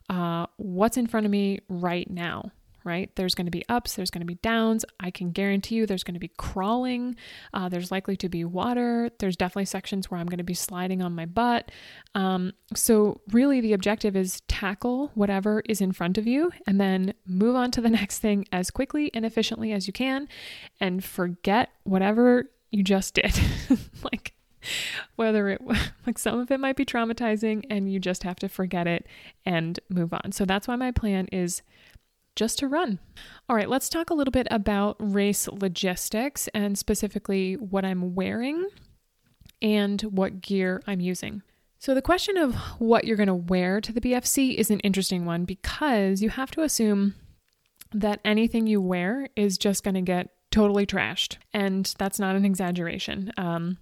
uh, 0.09 0.45
what's 0.57 0.97
in 0.97 1.07
front 1.07 1.25
of 1.25 1.31
me 1.31 1.59
right 1.67 2.09
now, 2.09 2.51
right? 2.83 3.13
There's 3.15 3.35
going 3.35 3.45
to 3.45 3.51
be 3.51 3.63
ups, 3.69 3.95
there's 3.95 4.11
going 4.11 4.21
to 4.21 4.25
be 4.25 4.35
downs. 4.35 4.85
I 4.99 5.11
can 5.11 5.31
guarantee 5.31 5.75
you 5.75 5.85
there's 5.85 6.03
going 6.03 6.13
to 6.13 6.19
be 6.19 6.31
crawling. 6.37 7.15
Uh, 7.53 7.69
there's 7.69 7.91
likely 7.91 8.15
to 8.17 8.29
be 8.29 8.43
water. 8.43 9.09
There's 9.19 9.35
definitely 9.35 9.65
sections 9.65 10.09
where 10.09 10.19
I'm 10.19 10.27
going 10.27 10.37
to 10.39 10.43
be 10.43 10.53
sliding 10.53 11.01
on 11.01 11.15
my 11.15 11.25
butt. 11.25 11.71
Um, 12.15 12.53
so, 12.75 13.21
really, 13.31 13.61
the 13.61 13.73
objective 13.73 14.15
is 14.15 14.41
tackle 14.47 15.11
whatever 15.15 15.61
is 15.67 15.81
in 15.81 15.91
front 15.91 16.17
of 16.17 16.27
you 16.27 16.51
and 16.67 16.79
then 16.79 17.13
move 17.25 17.55
on 17.55 17.71
to 17.71 17.81
the 17.81 17.89
next 17.99 18.19
thing 18.19 18.45
as 18.51 18.71
quickly 18.71 19.11
and 19.13 19.25
efficiently 19.25 19.71
as 19.71 19.87
you 19.87 19.93
can 19.93 20.27
and 20.79 21.03
forget 21.03 21.69
whatever 21.83 22.49
you 22.71 22.83
just 22.83 23.13
did. 23.15 23.39
like, 24.03 24.33
whether 25.15 25.49
it 25.49 25.61
like 26.07 26.17
some 26.17 26.39
of 26.39 26.51
it 26.51 26.59
might 26.59 26.75
be 26.75 26.85
traumatizing 26.85 27.65
and 27.69 27.91
you 27.91 27.99
just 27.99 28.23
have 28.23 28.37
to 28.37 28.49
forget 28.49 28.87
it 28.87 29.05
and 29.45 29.79
move 29.89 30.13
on. 30.13 30.31
So 30.31 30.45
that's 30.45 30.67
why 30.67 30.75
my 30.75 30.91
plan 30.91 31.27
is 31.31 31.61
just 32.39 32.57
to 32.57 32.69
run. 32.69 32.99
All 33.49 33.55
right, 33.55 33.67
let's 33.67 33.89
talk 33.89 34.09
a 34.09 34.13
little 34.13 34.31
bit 34.31 34.47
about 34.49 34.95
race 34.97 35.49
logistics 35.49 36.47
and 36.53 36.77
specifically 36.77 37.55
what 37.55 37.83
I'm 37.83 38.15
wearing 38.15 38.65
and 39.61 40.01
what 40.03 40.39
gear 40.39 40.81
I'm 40.87 41.01
using. 41.01 41.43
So, 41.79 41.93
the 41.93 42.01
question 42.01 42.37
of 42.37 42.55
what 42.79 43.03
you're 43.03 43.17
going 43.17 43.27
to 43.27 43.35
wear 43.35 43.81
to 43.81 43.91
the 43.91 43.99
BFC 43.99 44.55
is 44.55 44.71
an 44.71 44.79
interesting 44.79 45.25
one 45.25 45.43
because 45.43 46.21
you 46.21 46.29
have 46.29 46.49
to 46.51 46.61
assume 46.61 47.15
that 47.93 48.21
anything 48.23 48.67
you 48.67 48.81
wear 48.81 49.27
is 49.35 49.57
just 49.57 49.83
going 49.83 49.95
to 49.95 50.01
get 50.01 50.29
totally 50.49 50.85
trashed. 50.85 51.37
And 51.53 51.93
that's 51.97 52.19
not 52.19 52.37
an 52.37 52.45
exaggeration. 52.45 53.31
Um, 53.37 53.77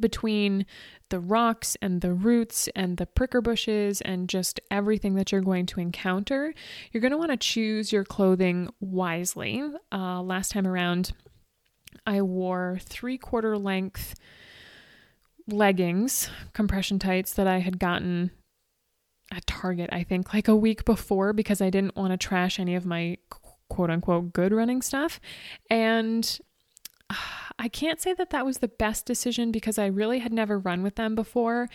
between 0.00 0.66
the 1.10 1.20
rocks 1.20 1.76
and 1.80 2.00
the 2.00 2.12
roots 2.12 2.68
and 2.74 2.96
the 2.96 3.06
pricker 3.06 3.40
bushes 3.40 4.00
and 4.00 4.28
just 4.28 4.60
everything 4.70 5.14
that 5.14 5.32
you're 5.32 5.40
going 5.40 5.66
to 5.66 5.80
encounter, 5.80 6.54
you're 6.92 7.00
going 7.00 7.12
to 7.12 7.18
want 7.18 7.30
to 7.30 7.36
choose 7.36 7.92
your 7.92 8.04
clothing 8.04 8.68
wisely. 8.80 9.62
Uh, 9.92 10.22
last 10.22 10.52
time 10.52 10.66
around, 10.66 11.12
I 12.06 12.22
wore 12.22 12.78
three 12.82 13.18
quarter 13.18 13.56
length 13.56 14.14
leggings, 15.46 16.30
compression 16.52 16.98
tights 16.98 17.32
that 17.34 17.46
I 17.46 17.58
had 17.58 17.78
gotten 17.78 18.30
at 19.30 19.46
Target, 19.46 19.90
I 19.92 20.04
think, 20.04 20.32
like 20.32 20.48
a 20.48 20.56
week 20.56 20.84
before 20.84 21.32
because 21.32 21.60
I 21.60 21.70
didn't 21.70 21.96
want 21.96 22.12
to 22.12 22.16
trash 22.16 22.58
any 22.58 22.74
of 22.74 22.86
my 22.86 23.18
quote 23.68 23.90
unquote 23.90 24.32
good 24.32 24.52
running 24.52 24.82
stuff. 24.82 25.20
And 25.70 26.38
I 27.60 27.68
can't 27.68 28.00
say 28.00 28.14
that 28.14 28.30
that 28.30 28.46
was 28.46 28.58
the 28.58 28.68
best 28.68 29.04
decision 29.04 29.50
because 29.50 29.78
I 29.78 29.86
really 29.86 30.20
had 30.20 30.32
never 30.32 30.58
run 30.58 30.84
with 30.84 30.94
them 30.94 31.16
before 31.16 31.68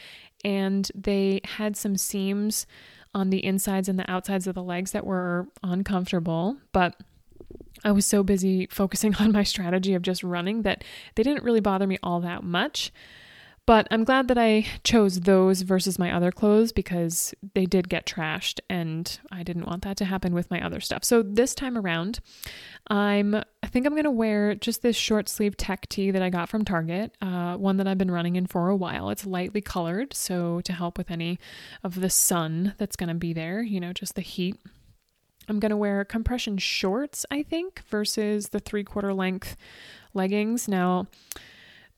and 0.46 0.90
they 0.96 1.42
had 1.44 1.76
some 1.76 1.98
seams 1.98 2.66
on 3.14 3.30
the 3.30 3.44
insides 3.46 3.90
and 3.90 4.00
the 4.00 4.10
outsides 4.10 4.48
of 4.48 4.56
the 4.56 4.64
legs 4.64 4.92
that 4.92 5.06
were 5.06 5.48
uncomfortable, 5.62 6.58
but 6.72 6.96
I 7.84 7.92
was 7.92 8.06
so 8.06 8.24
busy 8.24 8.68
focusing 8.72 9.16
on 9.20 9.32
my 9.32 9.44
strategy 9.44 9.94
of 9.94 10.02
just 10.02 10.24
running 10.24 10.64
that 10.64 10.84
they 11.16 11.24
didn't 11.24 11.44
really 11.44 11.60
bother 11.60 11.88
me 11.88 12.00
all 12.02 12.22
that 12.22 12.44
much. 12.44 12.92
But 13.66 13.88
I'm 13.92 14.04
glad 14.04 14.28
that 14.28 14.38
I 14.38 14.66
chose 14.84 15.22
those 15.22 15.62
versus 15.62 15.98
my 15.98 16.14
other 16.14 16.34
clothes 16.34 16.74
because 16.74 17.34
they 17.54 17.66
did 17.66 17.88
get 17.88 18.06
trashed 18.06 18.60
and 18.70 19.18
I 19.32 19.44
didn't 19.44 19.68
want 19.68 19.84
that 19.84 19.96
to 19.98 20.06
happen 20.06 20.34
with 20.34 20.52
my 20.52 20.62
other 20.62 20.82
stuff. 20.82 21.06
So 21.06 21.24
this 21.24 21.56
time 21.56 21.78
around, 21.78 22.20
I'm 22.88 23.36
I 23.36 23.68
think 23.68 23.86
I'm 23.86 23.94
going 23.94 24.04
to 24.04 24.12
wear 24.12 24.54
just 24.56 24.82
this 24.82 24.98
short 24.98 25.30
sleeve 25.30 25.56
tech 25.56 25.88
tee 25.88 26.12
that 26.12 26.22
I 26.22 26.30
got 26.30 26.50
from 26.50 26.66
Target, 26.66 27.16
uh, 27.22 27.56
one 27.56 27.78
that 27.78 27.88
I've 27.88 27.98
been 27.98 28.12
running 28.12 28.36
in 28.36 28.48
for 28.48 28.68
a 28.68 28.76
while. 28.76 29.10
It's 29.10 29.26
lightly 29.26 29.62
colored, 29.62 30.14
so 30.14 30.60
to 30.62 30.74
help 30.74 30.98
with 30.98 31.10
any 31.10 31.40
of 31.86 32.02
the 32.02 32.10
sun 32.10 32.74
that's 32.78 32.98
going 32.98 33.08
to 33.10 33.16
be 33.16 33.32
there, 33.32 33.62
you 33.62 33.80
know, 33.80 33.94
just 33.94 34.16
the 34.16 34.22
heat. 34.22 34.58
I'm 35.48 35.60
going 35.60 35.72
to 35.72 35.78
wear 35.78 36.04
compression 36.04 36.58
shorts, 36.58 37.26
I 37.32 37.44
think, 37.44 37.82
versus 37.88 38.50
the 38.50 38.60
three 38.60 38.84
quarter 38.84 39.14
length 39.14 39.56
leggings. 40.14 40.68
Now, 40.68 41.08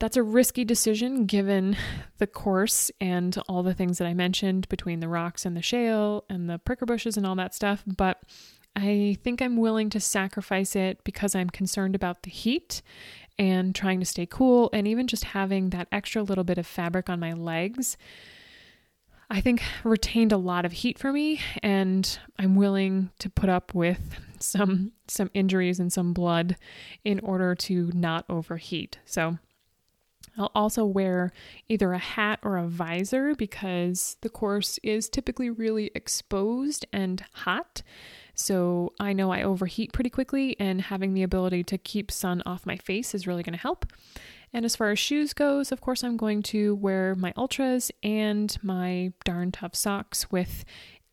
that's 0.05 0.17
a 0.17 0.21
risky 0.21 0.63
decision 0.63 1.25
given 1.25 1.75
the 2.19 2.27
course 2.27 2.91
and 3.01 3.39
all 3.49 3.63
the 3.63 3.73
things 3.73 3.97
that 3.97 4.05
I 4.05 4.13
mentioned 4.13 4.69
between 4.69 4.99
the 4.99 5.07
rocks 5.07 5.47
and 5.47 5.57
the 5.57 5.63
shale 5.63 6.25
and 6.29 6.47
the 6.47 6.59
pricker 6.59 6.85
bushes 6.85 7.17
and 7.17 7.25
all 7.25 7.33
that 7.37 7.55
stuff, 7.55 7.83
but 7.87 8.21
I 8.75 9.17
think 9.23 9.41
I'm 9.41 9.57
willing 9.57 9.89
to 9.89 9.99
sacrifice 9.99 10.75
it 10.75 11.03
because 11.05 11.33
I'm 11.33 11.49
concerned 11.49 11.95
about 11.95 12.21
the 12.21 12.29
heat 12.29 12.83
and 13.39 13.73
trying 13.73 13.99
to 13.99 14.05
stay 14.05 14.27
cool 14.27 14.69
and 14.73 14.87
even 14.87 15.07
just 15.07 15.23
having 15.23 15.71
that 15.71 15.87
extra 15.91 16.21
little 16.21 16.43
bit 16.43 16.59
of 16.59 16.67
fabric 16.67 17.09
on 17.09 17.19
my 17.19 17.33
legs. 17.33 17.97
I 19.31 19.41
think 19.41 19.63
retained 19.83 20.31
a 20.31 20.37
lot 20.37 20.65
of 20.65 20.71
heat 20.71 20.99
for 20.99 21.11
me 21.11 21.41
and 21.63 22.19
I'm 22.37 22.55
willing 22.55 23.09
to 23.17 23.29
put 23.31 23.49
up 23.49 23.73
with 23.73 24.19
some 24.39 24.91
some 25.07 25.31
injuries 25.33 25.79
and 25.79 25.91
some 25.91 26.13
blood 26.13 26.57
in 27.03 27.19
order 27.21 27.55
to 27.55 27.89
not 27.95 28.23
overheat. 28.29 28.99
So 29.05 29.39
I'll 30.37 30.51
also 30.53 30.85
wear 30.85 31.31
either 31.69 31.93
a 31.93 31.97
hat 31.97 32.39
or 32.43 32.57
a 32.57 32.67
visor 32.67 33.35
because 33.35 34.17
the 34.21 34.29
course 34.29 34.79
is 34.83 35.09
typically 35.09 35.49
really 35.49 35.91
exposed 35.95 36.85
and 36.91 37.23
hot. 37.33 37.81
So 38.33 38.93
I 38.99 39.13
know 39.13 39.31
I 39.31 39.43
overheat 39.43 39.93
pretty 39.93 40.09
quickly, 40.09 40.57
and 40.59 40.81
having 40.81 41.13
the 41.13 41.23
ability 41.23 41.63
to 41.63 41.77
keep 41.77 42.11
sun 42.11 42.43
off 42.45 42.65
my 42.65 42.75
face 42.75 43.15
is 43.15 43.25
really 43.25 43.43
going 43.43 43.55
to 43.55 43.61
help. 43.61 43.85
And 44.51 44.65
as 44.65 44.75
far 44.75 44.91
as 44.91 44.99
shoes 44.99 45.33
goes, 45.33 45.71
of 45.71 45.81
course, 45.81 46.03
I'm 46.03 46.17
going 46.17 46.43
to 46.43 46.75
wear 46.75 47.15
my 47.15 47.31
Altras 47.33 47.91
and 48.03 48.55
my 48.61 49.13
darn 49.23 49.51
tough 49.51 49.75
socks 49.75 50.31
with 50.31 50.65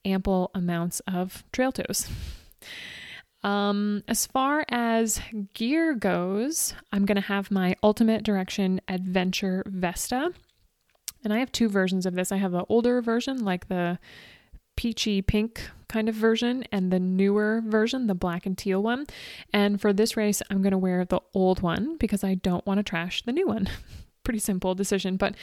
ample 0.04 0.50
amounts 0.54 1.00
of 1.06 1.44
trail 1.52 1.72
toes. 1.72 2.08
Um, 3.44 4.04
as 4.06 4.26
far 4.26 4.64
as 4.68 5.20
gear 5.54 5.94
goes, 5.94 6.74
I'm 6.92 7.04
going 7.04 7.16
to 7.16 7.22
have 7.22 7.50
my 7.50 7.74
Ultimate 7.82 8.22
Direction 8.22 8.80
Adventure 8.88 9.64
Vesta. 9.66 10.32
And 11.24 11.32
I 11.32 11.38
have 11.38 11.52
two 11.52 11.68
versions 11.68 12.06
of 12.06 12.14
this. 12.14 12.32
I 12.32 12.36
have 12.36 12.52
the 12.52 12.64
older 12.68 13.00
version, 13.02 13.44
like 13.44 13.68
the 13.68 13.98
peachy 14.76 15.22
pink 15.22 15.68
kind 15.88 16.08
of 16.08 16.14
version, 16.14 16.64
and 16.72 16.92
the 16.92 16.98
newer 16.98 17.62
version, 17.66 18.06
the 18.06 18.14
black 18.14 18.46
and 18.46 18.56
teal 18.56 18.82
one. 18.82 19.06
And 19.52 19.80
for 19.80 19.92
this 19.92 20.16
race, 20.16 20.42
I'm 20.50 20.62
going 20.62 20.72
to 20.72 20.78
wear 20.78 21.04
the 21.04 21.20
old 21.34 21.62
one 21.62 21.96
because 21.98 22.24
I 22.24 22.34
don't 22.34 22.66
want 22.66 22.78
to 22.78 22.84
trash 22.84 23.22
the 23.22 23.32
new 23.32 23.46
one. 23.46 23.68
Pretty 24.24 24.38
simple 24.38 24.74
decision, 24.74 25.16
but 25.16 25.34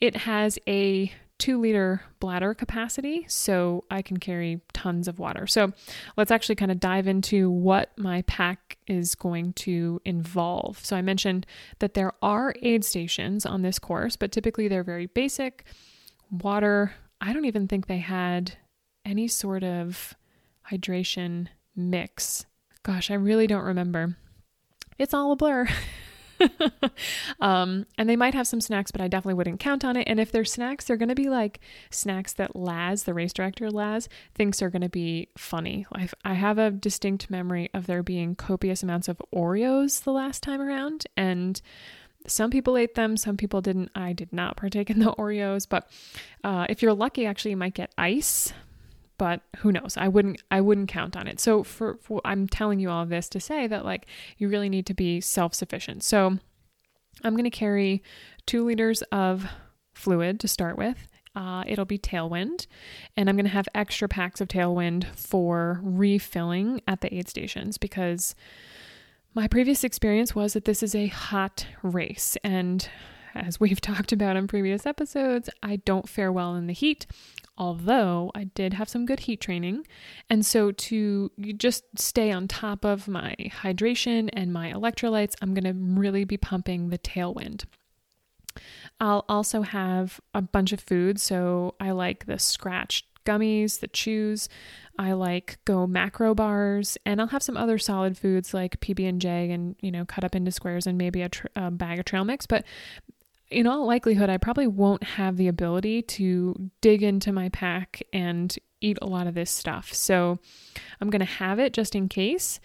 it 0.00 0.16
has 0.16 0.58
a 0.66 1.12
two 1.38 1.60
liter 1.60 2.02
bladder 2.20 2.54
capacity, 2.54 3.24
so 3.28 3.84
I 3.90 4.02
can 4.02 4.18
carry 4.18 4.60
tons 4.72 5.08
of 5.08 5.18
water. 5.18 5.46
So 5.46 5.72
let's 6.16 6.30
actually 6.30 6.54
kind 6.54 6.70
of 6.70 6.80
dive 6.80 7.06
into 7.06 7.50
what 7.50 7.90
my 7.98 8.22
pack 8.22 8.78
is 8.86 9.14
going 9.14 9.52
to 9.54 10.00
involve. 10.04 10.84
So 10.84 10.96
I 10.96 11.02
mentioned 11.02 11.46
that 11.80 11.94
there 11.94 12.12
are 12.22 12.54
aid 12.62 12.84
stations 12.84 13.44
on 13.44 13.62
this 13.62 13.78
course, 13.78 14.16
but 14.16 14.32
typically 14.32 14.68
they're 14.68 14.84
very 14.84 15.06
basic. 15.06 15.64
Water, 16.30 16.94
I 17.20 17.32
don't 17.32 17.44
even 17.44 17.68
think 17.68 17.86
they 17.86 17.98
had 17.98 18.56
any 19.04 19.28
sort 19.28 19.64
of 19.64 20.14
hydration 20.70 21.48
mix. 21.76 22.46
Gosh, 22.82 23.10
I 23.10 23.14
really 23.14 23.46
don't 23.46 23.64
remember. 23.64 24.16
It's 24.98 25.14
all 25.14 25.32
a 25.32 25.36
blur. 25.36 25.68
um, 27.40 27.86
and 27.98 28.08
they 28.08 28.16
might 28.16 28.34
have 28.34 28.46
some 28.46 28.60
snacks, 28.60 28.90
but 28.90 29.00
I 29.00 29.08
definitely 29.08 29.34
wouldn't 29.34 29.60
count 29.60 29.84
on 29.84 29.96
it. 29.96 30.08
And 30.08 30.20
if 30.20 30.32
they're 30.32 30.44
snacks, 30.44 30.84
they're 30.84 30.96
going 30.96 31.08
to 31.08 31.14
be 31.14 31.28
like 31.28 31.60
snacks 31.90 32.32
that 32.34 32.56
Laz, 32.56 33.04
the 33.04 33.14
race 33.14 33.32
director 33.32 33.70
Laz, 33.70 34.08
thinks 34.34 34.62
are 34.62 34.70
going 34.70 34.82
to 34.82 34.88
be 34.88 35.28
funny. 35.36 35.86
I've, 35.92 36.14
I 36.24 36.34
have 36.34 36.58
a 36.58 36.70
distinct 36.70 37.30
memory 37.30 37.70
of 37.74 37.86
there 37.86 38.02
being 38.02 38.34
copious 38.34 38.82
amounts 38.82 39.08
of 39.08 39.20
Oreos 39.34 40.02
the 40.02 40.12
last 40.12 40.42
time 40.42 40.60
around. 40.60 41.06
And 41.16 41.60
some 42.26 42.50
people 42.50 42.76
ate 42.76 42.94
them, 42.94 43.16
some 43.16 43.36
people 43.36 43.60
didn't. 43.60 43.90
I 43.94 44.12
did 44.12 44.32
not 44.32 44.56
partake 44.56 44.90
in 44.90 44.98
the 44.98 45.12
Oreos, 45.12 45.66
but 45.68 45.90
uh, 46.42 46.66
if 46.68 46.82
you're 46.82 46.94
lucky, 46.94 47.26
actually, 47.26 47.52
you 47.52 47.56
might 47.56 47.74
get 47.74 47.92
ice 47.98 48.52
but 49.18 49.42
who 49.58 49.72
knows? 49.72 49.96
I 49.96 50.08
wouldn't 50.08 50.42
i 50.50 50.60
wouldn't 50.60 50.88
count 50.88 51.16
on 51.16 51.26
it. 51.26 51.40
So 51.40 51.62
for, 51.62 51.98
for 52.02 52.20
i'm 52.24 52.46
telling 52.46 52.80
you 52.80 52.90
all 52.90 53.02
of 53.02 53.08
this 53.08 53.28
to 53.30 53.40
say 53.40 53.66
that 53.66 53.84
like 53.84 54.06
you 54.38 54.48
really 54.48 54.68
need 54.68 54.86
to 54.86 54.94
be 54.94 55.20
self-sufficient. 55.20 56.02
So 56.02 56.38
i'm 57.22 57.34
going 57.34 57.44
to 57.44 57.50
carry 57.50 58.02
two 58.46 58.64
liters 58.64 59.02
of 59.12 59.46
fluid 59.94 60.40
to 60.40 60.48
start 60.48 60.76
with. 60.76 61.08
Uh, 61.36 61.64
it'll 61.66 61.84
be 61.84 61.98
tailwind 61.98 62.68
and 63.16 63.28
i'm 63.28 63.34
going 63.34 63.44
to 63.44 63.50
have 63.50 63.68
extra 63.74 64.08
packs 64.08 64.40
of 64.40 64.46
tailwind 64.46 65.04
for 65.16 65.80
refilling 65.82 66.80
at 66.86 67.00
the 67.00 67.12
aid 67.12 67.28
stations 67.28 67.76
because 67.76 68.36
my 69.34 69.48
previous 69.48 69.82
experience 69.82 70.36
was 70.36 70.52
that 70.52 70.64
this 70.64 70.80
is 70.80 70.94
a 70.94 71.08
hot 71.08 71.66
race 71.82 72.36
and 72.44 72.88
as 73.34 73.60
we've 73.60 73.80
talked 73.80 74.12
about 74.12 74.36
in 74.36 74.46
previous 74.46 74.86
episodes, 74.86 75.50
I 75.62 75.76
don't 75.76 76.08
fare 76.08 76.32
well 76.32 76.54
in 76.54 76.66
the 76.66 76.72
heat 76.72 77.06
although 77.56 78.32
I 78.34 78.44
did 78.44 78.74
have 78.74 78.88
some 78.88 79.06
good 79.06 79.20
heat 79.20 79.40
training. 79.40 79.86
And 80.28 80.44
so, 80.44 80.72
to 80.72 81.30
just 81.56 81.84
stay 81.96 82.30
on 82.30 82.48
top 82.48 82.84
of 82.84 83.08
my 83.08 83.36
hydration 83.62 84.28
and 84.32 84.52
my 84.52 84.72
electrolytes, 84.72 85.34
I'm 85.40 85.54
going 85.54 85.64
to 85.64 86.00
really 86.00 86.24
be 86.24 86.36
pumping 86.36 86.88
the 86.88 86.98
tailwind. 86.98 87.64
I'll 89.00 89.24
also 89.28 89.62
have 89.62 90.20
a 90.32 90.42
bunch 90.42 90.72
of 90.72 90.80
food. 90.80 91.20
So, 91.20 91.74
I 91.80 91.92
like 91.92 92.26
the 92.26 92.38
scratched 92.38 93.06
gummies, 93.24 93.80
the 93.80 93.88
chews. 93.88 94.48
I 94.98 95.12
like 95.12 95.58
GoMacro 95.66 96.36
bars, 96.36 96.96
and 97.04 97.20
I'll 97.20 97.28
have 97.28 97.42
some 97.42 97.56
other 97.56 97.78
solid 97.78 98.16
foods 98.16 98.54
like 98.54 98.80
PB 98.80 99.08
and 99.08 99.20
J, 99.20 99.50
and 99.50 99.74
you 99.80 99.90
know, 99.90 100.04
cut 100.04 100.24
up 100.24 100.36
into 100.36 100.52
squares, 100.52 100.86
and 100.86 100.96
maybe 100.96 101.22
a, 101.22 101.28
tr- 101.28 101.46
a 101.56 101.70
bag 101.70 101.98
of 101.98 102.04
trail 102.04 102.24
mix. 102.24 102.46
But 102.46 102.64
in 103.54 103.66
all 103.66 103.86
likelihood, 103.86 104.28
I 104.28 104.38
probably 104.38 104.66
won't 104.66 105.02
have 105.02 105.36
the 105.36 105.48
ability 105.48 106.02
to 106.02 106.70
dig 106.80 107.02
into 107.02 107.32
my 107.32 107.48
pack 107.48 108.02
and 108.12 108.56
eat 108.80 108.98
a 109.00 109.06
lot 109.06 109.26
of 109.26 109.34
this 109.34 109.50
stuff. 109.50 109.94
So 109.94 110.38
I'm 111.00 111.10
going 111.10 111.20
to 111.20 111.26
have 111.26 111.58
it 111.58 111.72
just 111.72 111.94
in 111.94 112.08
case, 112.08 112.60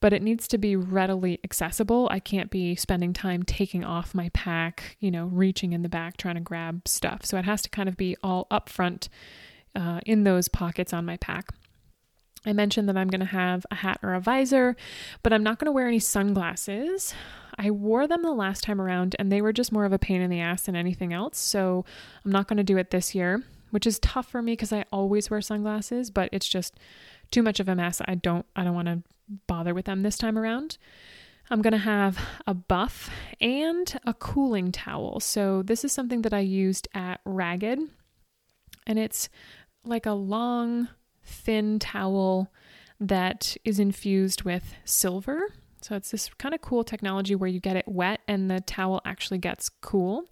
but 0.00 0.12
it 0.12 0.22
needs 0.22 0.48
to 0.48 0.58
be 0.58 0.74
readily 0.74 1.38
accessible. 1.44 2.08
I 2.10 2.18
can't 2.18 2.50
be 2.50 2.74
spending 2.74 3.12
time 3.12 3.42
taking 3.42 3.84
off 3.84 4.14
my 4.14 4.30
pack, 4.30 4.96
you 4.98 5.10
know, 5.10 5.26
reaching 5.26 5.72
in 5.72 5.82
the 5.82 5.88
back 5.88 6.16
trying 6.16 6.34
to 6.34 6.40
grab 6.40 6.88
stuff. 6.88 7.24
So 7.24 7.36
it 7.38 7.44
has 7.44 7.62
to 7.62 7.70
kind 7.70 7.88
of 7.88 7.96
be 7.96 8.16
all 8.22 8.46
up 8.50 8.68
front 8.68 9.08
uh, 9.76 10.00
in 10.04 10.24
those 10.24 10.48
pockets 10.48 10.92
on 10.92 11.04
my 11.04 11.18
pack. 11.18 11.50
I 12.44 12.52
mentioned 12.52 12.88
that 12.88 12.96
I'm 12.96 13.08
going 13.08 13.20
to 13.20 13.26
have 13.26 13.64
a 13.70 13.76
hat 13.76 14.00
or 14.02 14.14
a 14.14 14.20
visor, 14.20 14.76
but 15.22 15.32
I'm 15.32 15.42
not 15.42 15.58
going 15.58 15.66
to 15.66 15.72
wear 15.72 15.86
any 15.86 16.00
sunglasses. 16.00 17.14
I 17.58 17.70
wore 17.70 18.06
them 18.06 18.22
the 18.22 18.32
last 18.32 18.64
time 18.64 18.80
around 18.80 19.14
and 19.18 19.30
they 19.30 19.40
were 19.40 19.52
just 19.52 19.72
more 19.72 19.84
of 19.84 19.92
a 19.92 19.98
pain 19.98 20.20
in 20.20 20.30
the 20.30 20.40
ass 20.40 20.62
than 20.62 20.74
anything 20.74 21.12
else. 21.12 21.38
So 21.38 21.84
I'm 22.24 22.32
not 22.32 22.48
going 22.48 22.56
to 22.56 22.64
do 22.64 22.78
it 22.78 22.90
this 22.90 23.14
year, 23.14 23.42
which 23.70 23.86
is 23.86 23.98
tough 24.00 24.26
for 24.28 24.42
me 24.42 24.52
because 24.52 24.72
I 24.72 24.84
always 24.90 25.30
wear 25.30 25.40
sunglasses, 25.40 26.10
but 26.10 26.28
it's 26.32 26.48
just 26.48 26.78
too 27.30 27.42
much 27.42 27.60
of 27.60 27.68
a 27.68 27.74
mess. 27.74 28.00
I 28.06 28.14
don't 28.14 28.46
I 28.56 28.64
don't 28.64 28.74
want 28.74 28.88
to 28.88 29.02
bother 29.46 29.74
with 29.74 29.84
them 29.84 30.02
this 30.02 30.18
time 30.18 30.38
around. 30.38 30.78
I'm 31.50 31.62
going 31.62 31.72
to 31.72 31.78
have 31.78 32.18
a 32.46 32.54
buff 32.54 33.10
and 33.40 34.00
a 34.06 34.14
cooling 34.14 34.72
towel. 34.72 35.20
So 35.20 35.62
this 35.62 35.84
is 35.84 35.92
something 35.92 36.22
that 36.22 36.32
I 36.32 36.40
used 36.40 36.88
at 36.94 37.20
Ragged 37.24 37.78
and 38.86 38.98
it's 38.98 39.28
like 39.84 40.06
a 40.06 40.12
long 40.12 40.88
thin 41.44 41.78
towel 41.78 42.50
that 43.00 43.56
is 43.64 43.78
infused 43.78 44.42
with 44.42 44.74
silver. 44.84 45.48
So 45.80 45.96
it's 45.96 46.10
this 46.12 46.30
kind 46.38 46.54
of 46.54 46.60
cool 46.60 46.84
technology 46.84 47.34
where 47.34 47.48
you 47.48 47.60
get 47.60 47.76
it 47.76 47.88
wet 47.88 48.20
and 48.28 48.50
the 48.50 48.60
towel 48.60 49.00
actually 49.04 49.38
gets 49.38 49.68
cool. 49.68 50.24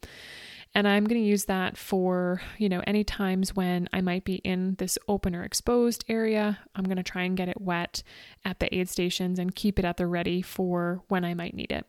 And 0.72 0.86
I'm 0.86 1.04
going 1.04 1.20
to 1.20 1.26
use 1.26 1.46
that 1.46 1.76
for, 1.76 2.40
you 2.56 2.68
know, 2.68 2.80
any 2.86 3.02
times 3.02 3.56
when 3.56 3.88
I 3.92 4.00
might 4.00 4.24
be 4.24 4.36
in 4.36 4.76
this 4.78 4.96
open 5.08 5.34
or 5.34 5.42
exposed 5.42 6.04
area. 6.08 6.60
I'm 6.76 6.84
going 6.84 6.96
to 6.96 7.02
try 7.02 7.24
and 7.24 7.36
get 7.36 7.48
it 7.48 7.60
wet 7.60 8.04
at 8.44 8.60
the 8.60 8.72
aid 8.72 8.88
stations 8.88 9.40
and 9.40 9.54
keep 9.54 9.80
it 9.80 9.84
at 9.84 9.96
the 9.96 10.06
ready 10.06 10.42
for 10.42 11.02
when 11.08 11.24
I 11.24 11.34
might 11.34 11.54
need 11.54 11.72
it. 11.72 11.86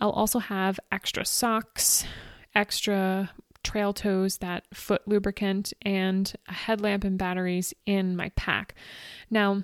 I'll 0.00 0.10
also 0.10 0.40
have 0.40 0.80
extra 0.90 1.24
socks, 1.24 2.04
extra 2.52 3.30
trail 3.64 3.92
toes, 3.92 4.38
that 4.38 4.64
foot 4.72 5.02
lubricant, 5.06 5.72
and 5.82 6.32
a 6.48 6.52
headlamp 6.52 7.04
and 7.04 7.18
batteries 7.18 7.74
in 7.86 8.16
my 8.16 8.30
pack. 8.36 8.74
Now, 9.30 9.62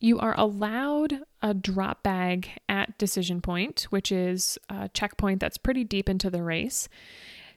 you 0.00 0.18
are 0.18 0.34
allowed 0.38 1.22
a 1.42 1.54
drop 1.54 2.02
bag 2.02 2.50
at 2.68 2.98
Decision 2.98 3.40
Point, 3.40 3.86
which 3.90 4.12
is 4.12 4.58
a 4.68 4.88
checkpoint 4.90 5.40
that's 5.40 5.58
pretty 5.58 5.84
deep 5.84 6.08
into 6.08 6.30
the 6.30 6.42
race. 6.42 6.88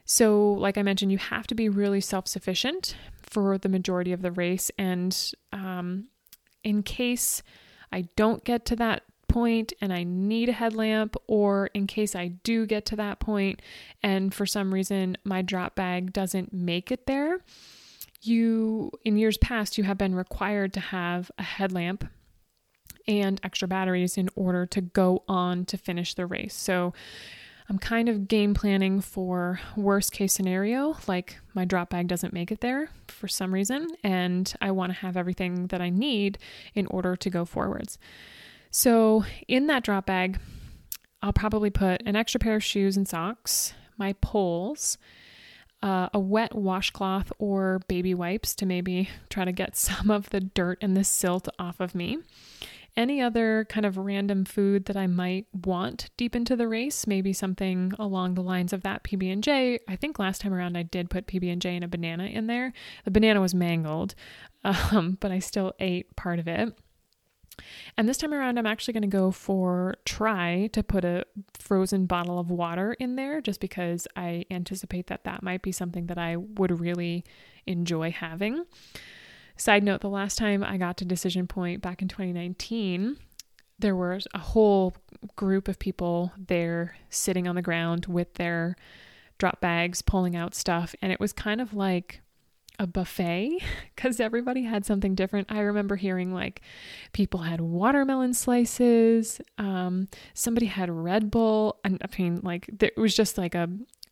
So, 0.04 0.52
like 0.52 0.76
I 0.76 0.82
mentioned, 0.82 1.12
you 1.12 1.18
have 1.18 1.46
to 1.48 1.54
be 1.54 1.68
really 1.68 2.00
self 2.00 2.26
sufficient 2.26 2.96
for 3.22 3.58
the 3.58 3.68
majority 3.68 4.12
of 4.12 4.22
the 4.22 4.32
race. 4.32 4.70
And 4.76 5.16
um, 5.52 6.08
in 6.64 6.82
case 6.82 7.42
I 7.92 8.08
don't 8.16 8.42
get 8.44 8.64
to 8.66 8.76
that 8.76 9.02
point 9.32 9.72
and 9.80 9.92
I 9.92 10.04
need 10.04 10.48
a 10.48 10.52
headlamp, 10.52 11.16
or 11.26 11.70
in 11.74 11.86
case 11.86 12.14
I 12.14 12.28
do 12.28 12.66
get 12.66 12.84
to 12.86 12.96
that 12.96 13.18
point 13.18 13.60
and 14.02 14.34
for 14.34 14.46
some 14.46 14.72
reason 14.72 15.16
my 15.24 15.42
drop 15.42 15.74
bag 15.74 16.12
doesn't 16.12 16.52
make 16.52 16.90
it 16.92 17.06
there, 17.06 17.40
you, 18.20 18.92
in 19.04 19.18
years 19.18 19.38
past, 19.38 19.78
you 19.78 19.84
have 19.84 19.98
been 19.98 20.14
required 20.14 20.72
to 20.74 20.80
have 20.80 21.30
a 21.38 21.42
headlamp 21.42 22.04
and 23.08 23.40
extra 23.42 23.66
batteries 23.66 24.16
in 24.16 24.28
order 24.36 24.64
to 24.66 24.80
go 24.80 25.24
on 25.26 25.64
to 25.64 25.76
finish 25.76 26.14
the 26.14 26.26
race. 26.26 26.54
So, 26.54 26.92
I'm 27.68 27.78
kind 27.78 28.08
of 28.08 28.28
game 28.28 28.54
planning 28.54 29.00
for 29.00 29.60
worst 29.76 30.12
case 30.12 30.32
scenario, 30.32 30.96
like 31.06 31.38
my 31.54 31.64
drop 31.64 31.90
bag 31.90 32.06
doesn't 32.06 32.32
make 32.32 32.50
it 32.50 32.60
there 32.60 32.90
for 33.08 33.28
some 33.28 33.54
reason, 33.54 33.88
and 34.02 34.52
I 34.60 34.72
want 34.72 34.92
to 34.92 34.98
have 34.98 35.16
everything 35.16 35.68
that 35.68 35.80
I 35.80 35.88
need 35.88 36.38
in 36.74 36.86
order 36.86 37.16
to 37.16 37.30
go 37.30 37.44
forwards. 37.44 37.98
So, 38.74 39.26
in 39.46 39.66
that 39.66 39.84
drop 39.84 40.06
bag, 40.06 40.40
I'll 41.20 41.34
probably 41.34 41.68
put 41.68 42.02
an 42.06 42.16
extra 42.16 42.40
pair 42.40 42.56
of 42.56 42.64
shoes 42.64 42.96
and 42.96 43.06
socks, 43.06 43.74
my 43.98 44.14
poles, 44.14 44.96
uh, 45.82 46.08
a 46.14 46.18
wet 46.18 46.54
washcloth 46.54 47.30
or 47.38 47.82
baby 47.86 48.14
wipes 48.14 48.54
to 48.56 48.66
maybe 48.66 49.10
try 49.28 49.44
to 49.44 49.52
get 49.52 49.76
some 49.76 50.10
of 50.10 50.30
the 50.30 50.40
dirt 50.40 50.78
and 50.80 50.96
the 50.96 51.04
silt 51.04 51.48
off 51.58 51.80
of 51.80 51.94
me. 51.94 52.18
Any 52.96 53.20
other 53.20 53.66
kind 53.68 53.84
of 53.84 53.98
random 53.98 54.46
food 54.46 54.86
that 54.86 54.96
I 54.96 55.06
might 55.06 55.46
want 55.52 56.08
deep 56.16 56.34
into 56.34 56.56
the 56.56 56.68
race, 56.68 57.06
maybe 57.06 57.34
something 57.34 57.92
along 57.98 58.34
the 58.34 58.42
lines 58.42 58.72
of 58.72 58.82
that 58.82 59.04
PB 59.04 59.30
and 59.30 59.42
J. 59.42 59.80
I 59.86 59.96
think 59.96 60.18
last 60.18 60.40
time 60.40 60.54
around 60.54 60.78
I 60.78 60.82
did 60.82 61.10
put 61.10 61.26
PB 61.26 61.52
and 61.52 61.60
J 61.60 61.74
and 61.74 61.84
a 61.84 61.88
banana 61.88 62.24
in 62.24 62.46
there. 62.46 62.72
The 63.04 63.10
banana 63.10 63.42
was 63.42 63.54
mangled, 63.54 64.14
um, 64.64 65.18
but 65.20 65.30
I 65.30 65.40
still 65.40 65.74
ate 65.78 66.16
part 66.16 66.38
of 66.38 66.48
it. 66.48 66.74
And 67.96 68.08
this 68.08 68.18
time 68.18 68.32
around, 68.32 68.58
I'm 68.58 68.66
actually 68.66 68.94
going 68.94 69.02
to 69.02 69.08
go 69.08 69.30
for 69.30 69.94
try 70.04 70.68
to 70.72 70.82
put 70.82 71.04
a 71.04 71.24
frozen 71.58 72.06
bottle 72.06 72.38
of 72.38 72.50
water 72.50 72.94
in 72.94 73.16
there 73.16 73.40
just 73.40 73.60
because 73.60 74.06
I 74.16 74.44
anticipate 74.50 75.08
that 75.08 75.24
that 75.24 75.42
might 75.42 75.62
be 75.62 75.72
something 75.72 76.06
that 76.06 76.18
I 76.18 76.36
would 76.36 76.80
really 76.80 77.24
enjoy 77.66 78.10
having. 78.10 78.64
Side 79.56 79.84
note 79.84 80.00
the 80.00 80.08
last 80.08 80.38
time 80.38 80.64
I 80.64 80.76
got 80.76 80.96
to 80.98 81.04
Decision 81.04 81.46
Point 81.46 81.82
back 81.82 82.02
in 82.02 82.08
2019, 82.08 83.16
there 83.78 83.96
was 83.96 84.26
a 84.32 84.38
whole 84.38 84.94
group 85.36 85.68
of 85.68 85.78
people 85.78 86.32
there 86.38 86.96
sitting 87.10 87.46
on 87.46 87.54
the 87.54 87.62
ground 87.62 88.06
with 88.06 88.34
their 88.34 88.76
drop 89.38 89.60
bags, 89.60 90.02
pulling 90.02 90.36
out 90.36 90.54
stuff. 90.54 90.94
And 91.02 91.12
it 91.12 91.20
was 91.20 91.32
kind 91.32 91.60
of 91.60 91.74
like 91.74 92.21
a 92.78 92.86
buffet 92.86 93.58
because 93.94 94.20
everybody 94.20 94.62
had 94.62 94.84
something 94.84 95.14
different. 95.14 95.50
I 95.50 95.60
remember 95.60 95.96
hearing 95.96 96.32
like 96.32 96.62
people 97.12 97.40
had 97.40 97.60
watermelon 97.60 98.34
slices, 98.34 99.40
um, 99.58 100.08
somebody 100.34 100.66
had 100.66 100.90
Red 100.90 101.30
Bull, 101.30 101.78
and 101.84 102.00
I 102.02 102.22
mean, 102.22 102.40
like 102.42 102.68
it 102.80 102.96
was 102.96 103.14
just 103.14 103.38
like 103.38 103.54
a 103.54 103.68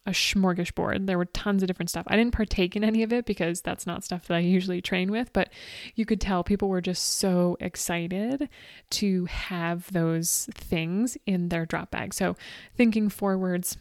a 0.07 0.13
smorgasbord. 0.13 1.07
There 1.07 1.19
were 1.19 1.27
tons 1.27 1.63
of 1.63 1.67
different 1.67 1.91
stuff. 1.91 2.07
I 2.09 2.17
didn't 2.17 2.33
partake 2.33 2.75
in 2.75 2.85
any 2.85 3.03
of 3.03 3.13
it 3.13 3.27
because 3.27 3.61
that's 3.61 3.87
not 3.87 4.03
stuff 4.03 4.27
that 4.27 4.35
I 4.35 4.41
usually 4.41 4.81
train 4.81 5.11
with, 5.11 5.33
but 5.33 5.51
you 5.95 6.07
could 6.07 6.21
tell 6.21 6.43
people 6.43 6.69
were 6.69 6.81
just 6.81 7.19
so 7.19 7.57
excited 7.61 8.49
to 8.91 9.25
have 9.27 9.93
those 9.93 10.49
things 10.55 11.19
in 11.27 11.51
their 11.51 11.67
drop 11.67 11.91
bag. 11.91 12.15
So, 12.15 12.35
thinking 12.77 13.11
forwards, 13.11 13.77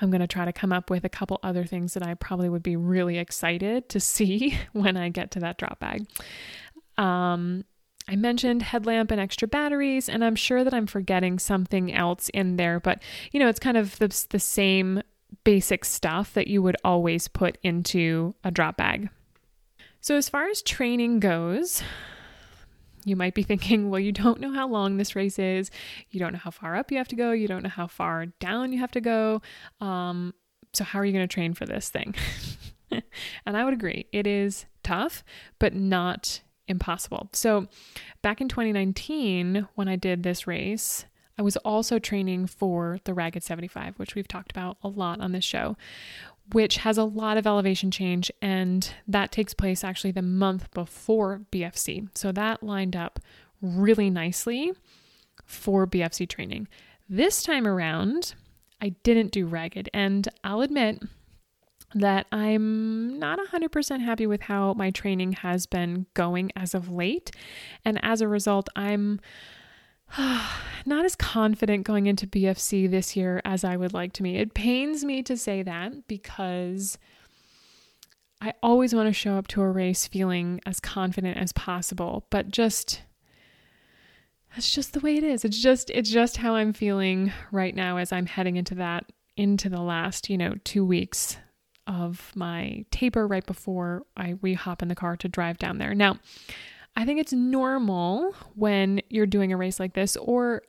I'm 0.00 0.10
going 0.10 0.20
to 0.20 0.26
try 0.26 0.44
to 0.44 0.52
come 0.52 0.72
up 0.72 0.90
with 0.90 1.04
a 1.04 1.08
couple 1.08 1.38
other 1.42 1.64
things 1.64 1.94
that 1.94 2.02
I 2.02 2.14
probably 2.14 2.48
would 2.48 2.62
be 2.62 2.76
really 2.76 3.18
excited 3.18 3.88
to 3.90 4.00
see 4.00 4.58
when 4.72 4.96
I 4.96 5.08
get 5.08 5.30
to 5.32 5.40
that 5.40 5.58
drop 5.58 5.80
bag. 5.80 6.06
Um, 6.98 7.64
I 8.08 8.16
mentioned 8.16 8.62
headlamp 8.62 9.10
and 9.10 9.20
extra 9.20 9.46
batteries, 9.46 10.08
and 10.08 10.24
I'm 10.24 10.34
sure 10.34 10.64
that 10.64 10.74
I'm 10.74 10.86
forgetting 10.86 11.38
something 11.38 11.92
else 11.92 12.28
in 12.30 12.56
there, 12.56 12.80
but 12.80 13.00
you 13.30 13.38
know, 13.38 13.48
it's 13.48 13.60
kind 13.60 13.76
of 13.76 13.98
the, 13.98 14.08
the 14.30 14.40
same 14.40 15.02
basic 15.44 15.84
stuff 15.84 16.34
that 16.34 16.48
you 16.48 16.62
would 16.62 16.76
always 16.84 17.28
put 17.28 17.58
into 17.62 18.34
a 18.44 18.50
drop 18.50 18.76
bag. 18.76 19.08
So, 20.00 20.16
as 20.16 20.28
far 20.28 20.48
as 20.48 20.62
training 20.62 21.20
goes, 21.20 21.82
you 23.04 23.16
might 23.16 23.34
be 23.34 23.42
thinking, 23.42 23.90
well, 23.90 24.00
you 24.00 24.12
don't 24.12 24.40
know 24.40 24.52
how 24.52 24.68
long 24.68 24.96
this 24.96 25.16
race 25.16 25.38
is. 25.38 25.70
You 26.10 26.20
don't 26.20 26.32
know 26.32 26.38
how 26.38 26.50
far 26.50 26.76
up 26.76 26.90
you 26.90 26.98
have 26.98 27.08
to 27.08 27.16
go. 27.16 27.32
You 27.32 27.48
don't 27.48 27.62
know 27.62 27.68
how 27.68 27.86
far 27.86 28.26
down 28.26 28.72
you 28.72 28.78
have 28.78 28.92
to 28.92 29.00
go. 29.00 29.42
Um, 29.80 30.34
so, 30.72 30.84
how 30.84 30.98
are 30.98 31.04
you 31.04 31.12
going 31.12 31.26
to 31.26 31.32
train 31.32 31.54
for 31.54 31.66
this 31.66 31.88
thing? 31.88 32.14
and 33.46 33.56
I 33.56 33.64
would 33.64 33.74
agree, 33.74 34.06
it 34.12 34.26
is 34.26 34.66
tough, 34.82 35.24
but 35.58 35.74
not 35.74 36.42
impossible. 36.68 37.28
So, 37.32 37.66
back 38.22 38.40
in 38.40 38.48
2019, 38.48 39.68
when 39.74 39.88
I 39.88 39.96
did 39.96 40.22
this 40.22 40.46
race, 40.46 41.04
I 41.38 41.42
was 41.42 41.56
also 41.58 41.98
training 41.98 42.46
for 42.46 42.98
the 43.04 43.14
Ragged 43.14 43.42
75, 43.42 43.98
which 43.98 44.14
we've 44.14 44.28
talked 44.28 44.50
about 44.50 44.76
a 44.82 44.88
lot 44.88 45.20
on 45.20 45.32
this 45.32 45.44
show, 45.44 45.76
which 46.52 46.78
has 46.78 46.98
a 46.98 47.04
lot 47.04 47.36
of 47.36 47.46
elevation 47.46 47.90
change. 47.90 48.30
And 48.40 48.92
that 49.06 49.32
takes 49.32 49.54
place 49.54 49.84
actually 49.84 50.12
the 50.12 50.22
month 50.22 50.72
before 50.72 51.42
BFC. 51.50 52.08
So 52.16 52.32
that 52.32 52.62
lined 52.62 52.96
up 52.96 53.20
really 53.60 54.10
nicely 54.10 54.72
for 55.44 55.86
BFC 55.86 56.28
training. 56.28 56.68
This 57.08 57.42
time 57.42 57.66
around, 57.66 58.34
I 58.80 58.90
didn't 59.02 59.32
do 59.32 59.46
ragged. 59.46 59.88
And 59.94 60.28
I'll 60.42 60.62
admit 60.62 61.02
that 61.94 62.26
I'm 62.32 63.18
not 63.18 63.38
100% 63.38 64.00
happy 64.00 64.26
with 64.26 64.42
how 64.42 64.72
my 64.74 64.90
training 64.90 65.32
has 65.32 65.66
been 65.66 66.06
going 66.14 66.50
as 66.56 66.74
of 66.74 66.90
late. 66.90 67.30
And 67.84 68.02
as 68.02 68.20
a 68.20 68.28
result, 68.28 68.68
I'm 68.74 69.20
not 70.86 71.04
as 71.04 71.16
confident 71.16 71.84
going 71.84 72.06
into 72.06 72.26
BFC 72.26 72.90
this 72.90 73.16
year 73.16 73.40
as 73.44 73.64
I 73.64 73.76
would 73.76 73.94
like 73.94 74.12
to 74.14 74.22
be. 74.22 74.36
It 74.36 74.54
pains 74.54 75.04
me 75.04 75.22
to 75.22 75.36
say 75.36 75.62
that 75.62 76.06
because 76.06 76.98
I 78.40 78.54
always 78.62 78.94
want 78.94 79.08
to 79.08 79.12
show 79.12 79.36
up 79.36 79.46
to 79.48 79.62
a 79.62 79.70
race 79.70 80.06
feeling 80.06 80.60
as 80.66 80.80
confident 80.80 81.38
as 81.38 81.52
possible, 81.52 82.26
but 82.30 82.48
just 82.48 83.02
that's 84.54 84.70
just 84.70 84.92
the 84.92 85.00
way 85.00 85.16
it 85.16 85.24
is. 85.24 85.44
It's 85.44 85.58
just 85.58 85.90
it's 85.90 86.10
just 86.10 86.38
how 86.38 86.56
I'm 86.56 86.72
feeling 86.72 87.32
right 87.52 87.74
now 87.74 87.96
as 87.96 88.12
I'm 88.12 88.26
heading 88.26 88.56
into 88.56 88.74
that 88.76 89.06
into 89.36 89.68
the 89.68 89.80
last, 89.80 90.28
you 90.28 90.36
know, 90.36 90.56
2 90.64 90.84
weeks 90.84 91.38
of 91.86 92.32
my 92.34 92.84
taper 92.90 93.26
right 93.26 93.46
before 93.46 94.02
I 94.16 94.34
we 94.42 94.54
hop 94.54 94.82
in 94.82 94.88
the 94.88 94.94
car 94.94 95.16
to 95.16 95.28
drive 95.28 95.58
down 95.58 95.78
there. 95.78 95.94
Now, 95.94 96.18
I 96.94 97.04
think 97.04 97.20
it's 97.20 97.32
normal 97.32 98.34
when 98.54 99.00
you're 99.08 99.26
doing 99.26 99.52
a 99.52 99.56
race 99.56 99.80
like 99.80 99.94
this 99.94 100.16
or 100.16 100.62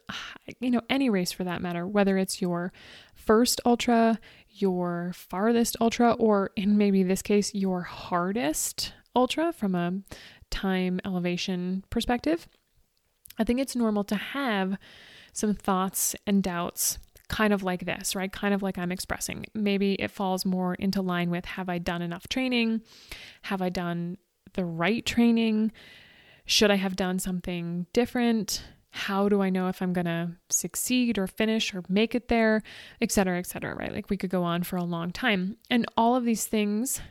you 0.59 0.71
know 0.71 0.81
any 0.89 1.09
race 1.09 1.31
for 1.31 1.43
that 1.43 1.61
matter, 1.61 1.85
whether 1.85 2.17
it's 2.17 2.41
your 2.41 2.71
first 3.13 3.59
ultra, 3.65 4.19
your 4.49 5.11
farthest 5.15 5.75
ultra 5.81 6.13
or 6.13 6.51
in 6.55 6.77
maybe 6.77 7.03
this 7.03 7.21
case 7.21 7.53
your 7.53 7.81
hardest 7.81 8.93
ultra 9.15 9.51
from 9.51 9.75
a 9.75 9.93
time 10.49 10.99
elevation 11.03 11.83
perspective. 11.89 12.47
I 13.37 13.43
think 13.43 13.59
it's 13.59 13.75
normal 13.75 14.03
to 14.05 14.15
have 14.15 14.77
some 15.33 15.53
thoughts 15.55 16.15
and 16.27 16.43
doubts 16.43 16.99
kind 17.27 17.51
of 17.51 17.63
like 17.63 17.85
this, 17.85 18.15
right? 18.15 18.31
Kind 18.31 18.53
of 18.53 18.61
like 18.61 18.77
I'm 18.77 18.91
expressing. 18.91 19.45
Maybe 19.55 19.93
it 19.95 20.11
falls 20.11 20.45
more 20.45 20.75
into 20.75 21.01
line 21.01 21.31
with 21.31 21.45
have 21.45 21.67
I 21.67 21.79
done 21.79 22.01
enough 22.01 22.27
training? 22.27 22.81
Have 23.43 23.61
I 23.61 23.69
done 23.69 24.17
the 24.53 24.65
right 24.65 25.03
training? 25.05 25.71
Should 26.45 26.71
I 26.71 26.75
have 26.75 26.95
done 26.95 27.19
something 27.19 27.87
different? 27.93 28.63
How 28.91 29.27
do 29.27 29.41
I 29.41 29.49
know 29.49 29.69
if 29.69 29.81
I'm 29.81 29.93
going 29.93 30.05
to 30.05 30.31
succeed 30.49 31.17
or 31.17 31.25
finish 31.25 31.73
or 31.73 31.83
make 31.89 32.13
it 32.13 32.27
there, 32.27 32.61
et 33.01 33.11
cetera, 33.11 33.39
et 33.39 33.47
cetera, 33.47 33.75
right? 33.75 33.91
Like 33.91 34.09
we 34.09 34.17
could 34.17 34.29
go 34.29 34.43
on 34.43 34.63
for 34.63 34.75
a 34.75 34.83
long 34.83 35.11
time. 35.11 35.57
And 35.69 35.85
all 35.97 36.15
of 36.15 36.25
these 36.25 36.45
things 36.45 37.01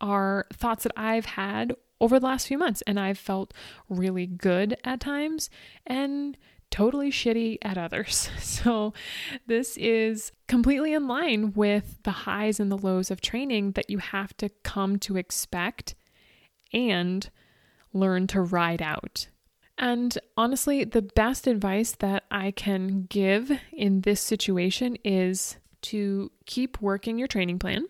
are 0.00 0.46
thoughts 0.52 0.84
that 0.84 0.92
I've 0.96 1.24
had 1.24 1.74
over 2.00 2.20
the 2.20 2.26
last 2.26 2.46
few 2.46 2.58
months, 2.58 2.82
and 2.82 3.00
I've 3.00 3.18
felt 3.18 3.54
really 3.88 4.26
good 4.26 4.76
at 4.84 5.00
times 5.00 5.48
and 5.86 6.36
totally 6.70 7.10
shitty 7.10 7.58
at 7.62 7.78
others. 7.78 8.28
So, 8.38 8.94
this 9.46 9.76
is 9.76 10.32
completely 10.48 10.92
in 10.92 11.06
line 11.06 11.52
with 11.54 12.02
the 12.02 12.10
highs 12.10 12.60
and 12.60 12.70
the 12.70 12.78
lows 12.78 13.10
of 13.10 13.20
training 13.20 13.72
that 13.72 13.90
you 13.90 13.98
have 13.98 14.36
to 14.38 14.48
come 14.62 14.98
to 15.00 15.16
expect 15.16 15.94
and 16.72 17.30
learn 17.94 18.26
to 18.28 18.42
ride 18.42 18.82
out. 18.82 19.28
And 19.78 20.16
honestly, 20.36 20.84
the 20.84 21.02
best 21.02 21.46
advice 21.46 21.92
that 21.92 22.24
I 22.30 22.50
can 22.50 23.06
give 23.08 23.50
in 23.72 24.02
this 24.02 24.20
situation 24.20 24.96
is 25.04 25.56
to 25.82 26.30
keep 26.46 26.80
working 26.80 27.18
your 27.18 27.28
training 27.28 27.58
plan 27.58 27.86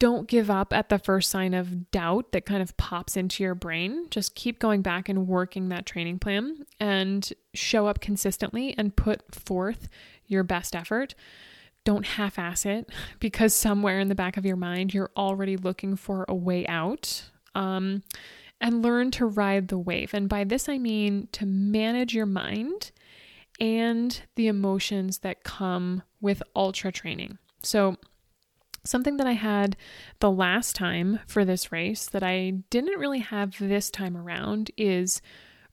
don't 0.00 0.26
give 0.26 0.50
up 0.50 0.72
at 0.72 0.88
the 0.88 0.98
first 0.98 1.30
sign 1.30 1.52
of 1.52 1.90
doubt 1.90 2.32
that 2.32 2.46
kind 2.46 2.62
of 2.62 2.76
pops 2.78 3.16
into 3.18 3.44
your 3.44 3.54
brain. 3.54 4.06
Just 4.10 4.34
keep 4.34 4.58
going 4.58 4.80
back 4.80 5.10
and 5.10 5.28
working 5.28 5.68
that 5.68 5.84
training 5.84 6.18
plan 6.18 6.64
and 6.80 7.30
show 7.52 7.86
up 7.86 8.00
consistently 8.00 8.74
and 8.76 8.96
put 8.96 9.34
forth 9.34 9.88
your 10.26 10.42
best 10.42 10.74
effort. 10.74 11.14
Don't 11.84 12.06
half 12.06 12.38
ass 12.38 12.64
it 12.64 12.88
because 13.20 13.54
somewhere 13.54 14.00
in 14.00 14.08
the 14.08 14.14
back 14.14 14.38
of 14.38 14.46
your 14.46 14.56
mind, 14.56 14.94
you're 14.94 15.10
already 15.16 15.58
looking 15.58 15.96
for 15.96 16.24
a 16.28 16.34
way 16.34 16.66
out. 16.66 17.24
Um, 17.54 18.02
and 18.60 18.82
learn 18.82 19.10
to 19.12 19.26
ride 19.26 19.68
the 19.68 19.78
wave. 19.78 20.12
And 20.12 20.28
by 20.28 20.44
this, 20.44 20.68
I 20.68 20.78
mean 20.78 21.28
to 21.32 21.46
manage 21.46 22.14
your 22.14 22.26
mind 22.26 22.90
and 23.58 24.20
the 24.36 24.48
emotions 24.48 25.18
that 25.18 25.44
come 25.44 26.02
with 26.20 26.42
ultra 26.54 26.92
training. 26.92 27.38
So, 27.62 27.96
Something 28.84 29.18
that 29.18 29.26
I 29.26 29.32
had 29.32 29.76
the 30.20 30.30
last 30.30 30.74
time 30.74 31.20
for 31.26 31.44
this 31.44 31.70
race 31.70 32.06
that 32.06 32.22
I 32.22 32.50
didn't 32.70 32.98
really 32.98 33.18
have 33.18 33.58
this 33.58 33.90
time 33.90 34.16
around 34.16 34.70
is 34.76 35.20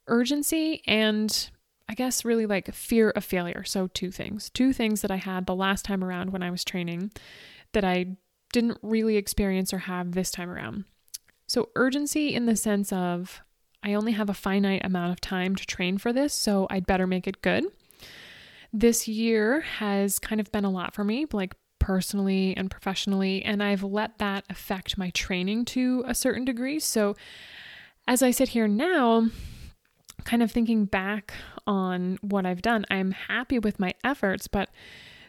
urgency 0.06 0.82
and 0.86 1.50
I 1.88 1.94
guess 1.94 2.24
really 2.24 2.44
like 2.44 2.74
fear 2.74 3.10
of 3.10 3.24
failure. 3.24 3.64
So, 3.64 3.86
two 3.86 4.10
things. 4.10 4.50
Two 4.50 4.74
things 4.74 5.00
that 5.00 5.10
I 5.10 5.16
had 5.16 5.46
the 5.46 5.54
last 5.54 5.86
time 5.86 6.04
around 6.04 6.32
when 6.32 6.42
I 6.42 6.50
was 6.50 6.64
training 6.64 7.10
that 7.72 7.84
I 7.84 8.16
didn't 8.52 8.78
really 8.82 9.16
experience 9.16 9.72
or 9.72 9.78
have 9.78 10.12
this 10.12 10.30
time 10.30 10.50
around. 10.50 10.84
So, 11.48 11.70
urgency 11.74 12.34
in 12.34 12.44
the 12.46 12.56
sense 12.56 12.92
of 12.92 13.40
I 13.82 13.94
only 13.94 14.12
have 14.12 14.28
a 14.28 14.34
finite 14.34 14.84
amount 14.84 15.12
of 15.12 15.20
time 15.20 15.56
to 15.56 15.66
train 15.66 15.96
for 15.96 16.12
this, 16.12 16.34
so 16.34 16.66
I'd 16.68 16.86
better 16.86 17.06
make 17.06 17.26
it 17.26 17.40
good. 17.40 17.64
This 18.70 19.08
year 19.08 19.62
has 19.62 20.18
kind 20.18 20.42
of 20.42 20.52
been 20.52 20.66
a 20.66 20.70
lot 20.70 20.94
for 20.94 21.04
me, 21.04 21.26
like 21.32 21.54
personally 21.78 22.54
and 22.54 22.70
professionally, 22.70 23.42
and 23.42 23.62
I've 23.62 23.82
let 23.82 24.18
that 24.18 24.44
affect 24.50 24.98
my 24.98 25.08
training 25.10 25.64
to 25.66 26.04
a 26.06 26.14
certain 26.14 26.44
degree. 26.44 26.78
So, 26.78 27.16
as 28.06 28.22
I 28.22 28.30
sit 28.30 28.50
here 28.50 28.68
now, 28.68 29.28
kind 30.24 30.42
of 30.42 30.52
thinking 30.52 30.84
back 30.84 31.32
on 31.66 32.18
what 32.20 32.44
I've 32.44 32.62
done, 32.62 32.84
I'm 32.90 33.12
happy 33.12 33.58
with 33.58 33.80
my 33.80 33.94
efforts, 34.04 34.48
but 34.48 34.68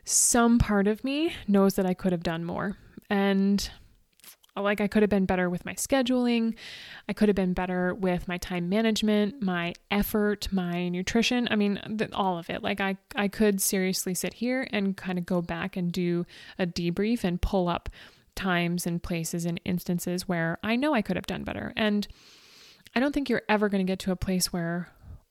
some 0.03 0.59
part 0.59 0.87
of 0.87 1.05
me 1.05 1.33
knows 1.47 1.75
that 1.75 1.85
I 1.85 1.93
could 1.93 2.11
have 2.11 2.23
done 2.23 2.43
more. 2.43 2.75
And 3.09 3.69
like 4.63 4.81
I 4.81 4.87
could 4.87 5.03
have 5.03 5.09
been 5.09 5.25
better 5.25 5.49
with 5.49 5.65
my 5.65 5.73
scheduling. 5.73 6.55
I 7.07 7.13
could 7.13 7.29
have 7.29 7.35
been 7.35 7.53
better 7.53 7.93
with 7.93 8.27
my 8.27 8.37
time 8.37 8.69
management, 8.69 9.41
my 9.41 9.73
effort, 9.91 10.47
my 10.51 10.89
nutrition. 10.89 11.47
I 11.51 11.55
mean, 11.55 11.79
all 12.13 12.37
of 12.37 12.49
it. 12.49 12.63
Like 12.63 12.81
I 12.81 12.97
I 13.15 13.27
could 13.27 13.61
seriously 13.61 14.13
sit 14.13 14.35
here 14.35 14.67
and 14.71 14.95
kind 14.95 15.17
of 15.17 15.25
go 15.25 15.41
back 15.41 15.77
and 15.77 15.91
do 15.91 16.25
a 16.57 16.65
debrief 16.65 17.23
and 17.23 17.41
pull 17.41 17.67
up 17.67 17.89
times 18.35 18.87
and 18.87 19.03
places 19.03 19.45
and 19.45 19.59
instances 19.65 20.27
where 20.27 20.57
I 20.63 20.75
know 20.75 20.93
I 20.93 21.01
could 21.01 21.17
have 21.17 21.27
done 21.27 21.43
better. 21.43 21.73
And 21.75 22.07
I 22.95 22.99
don't 22.99 23.13
think 23.13 23.29
you're 23.29 23.43
ever 23.49 23.69
going 23.69 23.85
to 23.85 23.91
get 23.91 23.99
to 23.99 24.11
a 24.11 24.15
place 24.15 24.51
where 24.51 24.89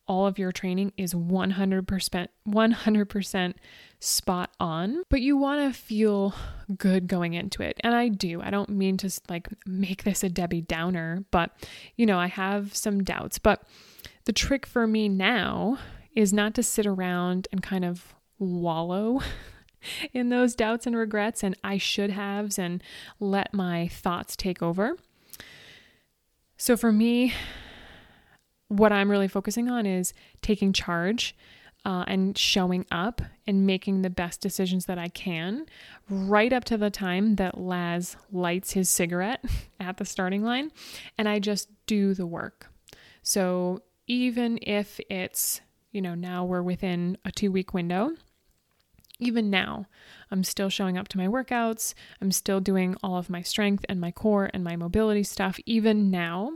all 0.09 0.27
of 0.27 0.39
your 0.39 0.51
training 0.51 0.93
is 0.97 1.15
100% 1.15 2.29
100% 2.49 3.55
spot 4.01 4.51
on, 4.59 5.03
but 5.11 5.21
you 5.21 5.37
want 5.37 5.73
to 5.73 5.79
feel 5.79 6.35
good 6.77 7.07
going 7.07 7.35
into 7.35 7.63
it. 7.63 7.79
And 7.81 7.95
I 7.95 8.09
do. 8.09 8.41
I 8.41 8.51
don't 8.51 8.71
mean 8.71 8.97
to 8.99 9.21
like 9.29 9.49
make 9.67 10.05
this 10.05 10.25
a 10.25 10.29
Debbie 10.29 10.63
Downer, 10.63 11.25
but 11.31 11.53
you 11.97 12.07
know, 12.07 12.19
I 12.19 12.29
have 12.29 12.75
some 12.75 13.05
doubts, 13.05 13.39
but 13.39 13.63
the 14.25 14.33
trick 14.33 14.67
for 14.67 14.87
me 14.87 15.09
now 15.09 15.79
is 16.15 16.33
not 16.33 16.55
to 16.55 16.63
sit 16.63 16.87
around 16.87 17.47
and 17.53 17.63
kind 17.63 17.85
of 17.85 18.15
wallow 18.39 19.21
in 20.13 20.31
those 20.31 20.55
doubts 20.55 20.87
and 20.87 20.97
regrets 20.97 21.45
and 21.45 21.57
I 21.63 21.79
should 21.79 22.11
haves 22.11 22.59
and 22.59 22.83
let 23.21 23.53
my 23.53 23.89
thoughts 23.89 24.37
take 24.37 24.63
over. 24.63 24.97
So 26.57 26.77
for 26.77 26.91
me, 26.91 27.33
what 28.69 28.93
I'm 28.93 29.11
really 29.11 29.29
focusing 29.29 29.69
on 29.69 29.87
is 29.87 30.13
taking 30.43 30.73
charge 30.73 31.35
uh, 31.85 32.05
and 32.07 32.37
showing 32.37 32.85
up 32.91 33.23
and 33.47 33.67
making 33.67 34.03
the 34.03 34.11
best 34.11 34.41
decisions 34.41 34.87
that 34.87 34.99
I 34.99 35.09
can 35.09 35.67
right 36.11 36.53
up 36.53 36.65
to 36.65 36.77
the 36.77 36.91
time 36.91 37.37
that 37.37 37.59
Laz 37.59 38.17
lights 38.31 38.73
his 38.73 38.91
cigarette 38.91 39.45
at 39.81 39.97
the 39.97 40.05
starting 40.05 40.43
line 40.43 40.71
and 41.17 41.29
I 41.29 41.39
just 41.39 41.69
do 41.87 42.15
the 42.15 42.27
work. 42.27 42.67
So 43.23 43.83
even 44.07 44.59
if 44.63 45.01
it's, 45.09 45.61
you 45.93 46.03
know, 46.03 46.15
now 46.15 46.45
we're 46.45 46.63
within 46.63 47.17
a 47.25 47.33
two 47.33 47.53
week 47.53 47.73
window, 47.73 48.13
even 49.21 49.51
now, 49.51 49.87
I'm 50.31 50.45
still 50.45 50.69
showing 50.69 50.97
up 50.97 51.09
to 51.09 51.19
my 51.19 51.27
workouts. 51.27 51.95
I'm 52.21 52.31
still 52.31 52.61
doing 52.61 52.97
all 53.03 53.17
of 53.17 53.29
my 53.29 53.43
strength 53.43 53.85
and 53.89 54.01
my 54.01 54.13
core 54.13 54.49
and 54.55 54.63
my 54.63 54.77
mobility 54.77 55.25
stuff, 55.25 55.59
even 55.67 56.11
now. 56.11 56.53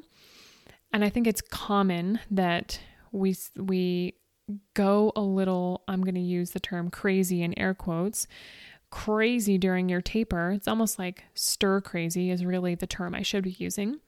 And 0.92 1.04
I 1.04 1.08
think 1.08 1.26
it's 1.26 1.40
common 1.40 2.20
that 2.30 2.80
we 3.12 3.36
we 3.56 4.14
go 4.74 5.12
a 5.16 5.20
little 5.20 5.82
I'm 5.88 6.02
going 6.02 6.14
to 6.16 6.20
use 6.20 6.50
the 6.50 6.60
term 6.60 6.90
crazy 6.90 7.42
in 7.42 7.58
air 7.58 7.74
quotes 7.74 8.26
crazy 8.92 9.58
during 9.58 9.88
your 9.88 10.02
taper. 10.02 10.52
It's 10.52 10.68
almost 10.68 10.98
like 10.98 11.24
stir 11.34 11.80
crazy 11.80 12.30
is 12.30 12.44
really 12.44 12.76
the 12.76 12.86
term 12.86 13.14
I 13.14 13.22
should 13.22 13.42
be 13.42 13.56
using. 13.58 13.98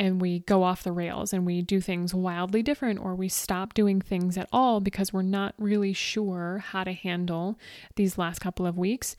And 0.00 0.20
we 0.20 0.40
go 0.40 0.62
off 0.62 0.82
the 0.82 0.92
rails 0.92 1.32
and 1.32 1.44
we 1.44 1.60
do 1.60 1.80
things 1.80 2.14
wildly 2.14 2.62
different, 2.62 3.00
or 3.00 3.14
we 3.14 3.28
stop 3.28 3.74
doing 3.74 4.00
things 4.00 4.38
at 4.38 4.48
all 4.52 4.80
because 4.80 5.12
we're 5.12 5.22
not 5.22 5.54
really 5.58 5.92
sure 5.92 6.64
how 6.64 6.84
to 6.84 6.92
handle 6.92 7.58
these 7.96 8.16
last 8.16 8.38
couple 8.38 8.64
of 8.64 8.78
weeks. 8.78 9.14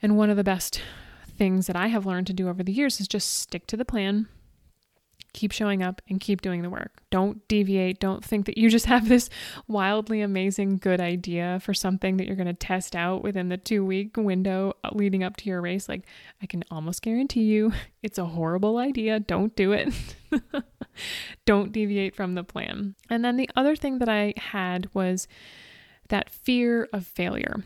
And 0.00 0.16
one 0.16 0.30
of 0.30 0.36
the 0.36 0.44
best 0.44 0.80
things 1.36 1.66
that 1.66 1.76
I 1.76 1.88
have 1.88 2.06
learned 2.06 2.26
to 2.28 2.32
do 2.32 2.48
over 2.48 2.62
the 2.62 2.72
years 2.72 3.00
is 3.00 3.08
just 3.08 3.38
stick 3.38 3.66
to 3.68 3.76
the 3.76 3.84
plan, 3.84 4.28
keep 5.32 5.52
showing 5.52 5.82
up 5.82 6.02
and 6.08 6.20
keep 6.20 6.42
doing 6.42 6.62
the 6.62 6.70
work. 6.70 7.00
Don't 7.10 7.46
deviate. 7.48 7.98
Don't 7.98 8.24
think 8.24 8.46
that 8.46 8.58
you 8.58 8.68
just 8.68 8.86
have 8.86 9.08
this 9.08 9.30
wildly 9.66 10.20
amazing 10.20 10.78
good 10.78 11.00
idea 11.00 11.58
for 11.62 11.72
something 11.72 12.16
that 12.16 12.26
you're 12.26 12.36
going 12.36 12.46
to 12.46 12.52
test 12.52 12.94
out 12.94 13.22
within 13.22 13.48
the 13.48 13.56
two 13.56 13.84
week 13.84 14.16
window 14.16 14.74
leading 14.92 15.22
up 15.22 15.36
to 15.38 15.48
your 15.48 15.60
race. 15.60 15.88
Like, 15.88 16.04
I 16.42 16.46
can 16.46 16.64
almost 16.70 17.02
guarantee 17.02 17.44
you 17.44 17.72
it's 18.02 18.18
a 18.18 18.26
horrible 18.26 18.78
idea. 18.78 19.20
Don't 19.20 19.54
do 19.56 19.72
it. 19.72 19.92
Don't 21.46 21.72
deviate 21.72 22.14
from 22.14 22.34
the 22.34 22.44
plan. 22.44 22.94
And 23.08 23.24
then 23.24 23.36
the 23.36 23.50
other 23.56 23.76
thing 23.76 23.98
that 23.98 24.08
I 24.08 24.34
had 24.36 24.88
was 24.92 25.26
that 26.08 26.30
fear 26.30 26.88
of 26.92 27.06
failure. 27.06 27.64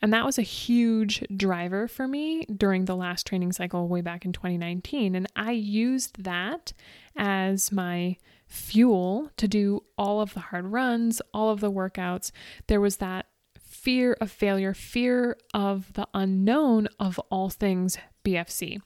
And 0.00 0.12
that 0.12 0.24
was 0.24 0.38
a 0.38 0.42
huge 0.42 1.24
driver 1.34 1.88
for 1.88 2.06
me 2.06 2.44
during 2.44 2.84
the 2.84 2.96
last 2.96 3.26
training 3.26 3.52
cycle 3.52 3.88
way 3.88 4.00
back 4.00 4.24
in 4.24 4.32
2019. 4.32 5.14
And 5.14 5.26
I 5.34 5.52
used 5.52 6.22
that 6.22 6.72
as 7.16 7.72
my 7.72 8.16
fuel 8.46 9.30
to 9.36 9.48
do 9.48 9.82
all 9.96 10.20
of 10.20 10.34
the 10.34 10.40
hard 10.40 10.66
runs, 10.66 11.20
all 11.34 11.50
of 11.50 11.60
the 11.60 11.70
workouts. 11.70 12.30
There 12.68 12.80
was 12.80 12.96
that 12.96 13.26
fear 13.60 14.16
of 14.20 14.30
failure, 14.30 14.72
fear 14.72 15.36
of 15.52 15.92
the 15.94 16.06
unknown 16.14 16.88
of 16.98 17.18
all 17.30 17.50
things 17.50 17.98
BFC. 18.24 18.80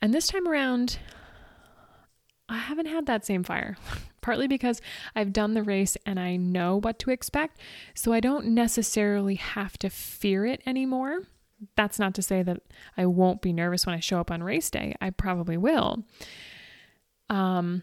And 0.00 0.14
this 0.14 0.28
time 0.28 0.46
around, 0.46 0.98
I 2.48 2.58
haven't 2.58 2.86
had 2.86 3.06
that 3.06 3.26
same 3.26 3.42
fire, 3.42 3.76
partly 4.20 4.48
because 4.48 4.80
I've 5.14 5.32
done 5.32 5.54
the 5.54 5.62
race 5.62 5.96
and 6.06 6.18
I 6.18 6.36
know 6.36 6.80
what 6.80 6.98
to 7.00 7.10
expect. 7.10 7.58
So 7.94 8.12
I 8.12 8.20
don't 8.20 8.46
necessarily 8.46 9.34
have 9.34 9.78
to 9.78 9.90
fear 9.90 10.46
it 10.46 10.62
anymore. 10.66 11.22
That's 11.76 11.98
not 11.98 12.14
to 12.14 12.22
say 12.22 12.42
that 12.42 12.62
I 12.96 13.06
won't 13.06 13.42
be 13.42 13.52
nervous 13.52 13.84
when 13.84 13.94
I 13.94 14.00
show 14.00 14.20
up 14.20 14.30
on 14.30 14.42
race 14.42 14.70
day. 14.70 14.94
I 15.00 15.10
probably 15.10 15.56
will. 15.56 16.04
Um, 17.28 17.82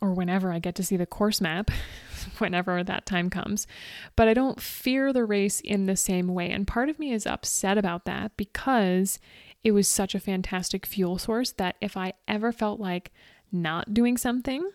or 0.00 0.12
whenever 0.12 0.52
I 0.52 0.58
get 0.58 0.74
to 0.76 0.84
see 0.84 0.96
the 0.96 1.06
course 1.06 1.40
map, 1.40 1.70
whenever 2.38 2.82
that 2.84 3.06
time 3.06 3.30
comes. 3.30 3.66
But 4.14 4.28
I 4.28 4.34
don't 4.34 4.60
fear 4.60 5.12
the 5.12 5.24
race 5.24 5.60
in 5.60 5.86
the 5.86 5.96
same 5.96 6.28
way. 6.28 6.50
And 6.50 6.66
part 6.66 6.88
of 6.88 6.98
me 6.98 7.12
is 7.12 7.26
upset 7.26 7.78
about 7.78 8.04
that 8.04 8.36
because 8.36 9.18
it 9.64 9.72
was 9.72 9.88
such 9.88 10.14
a 10.14 10.20
fantastic 10.20 10.86
fuel 10.86 11.18
source 11.18 11.52
that 11.52 11.76
if 11.80 11.96
I 11.96 12.12
ever 12.28 12.52
felt 12.52 12.78
like 12.78 13.12
not 13.52 13.94
doing 13.94 14.16
something, 14.16 14.70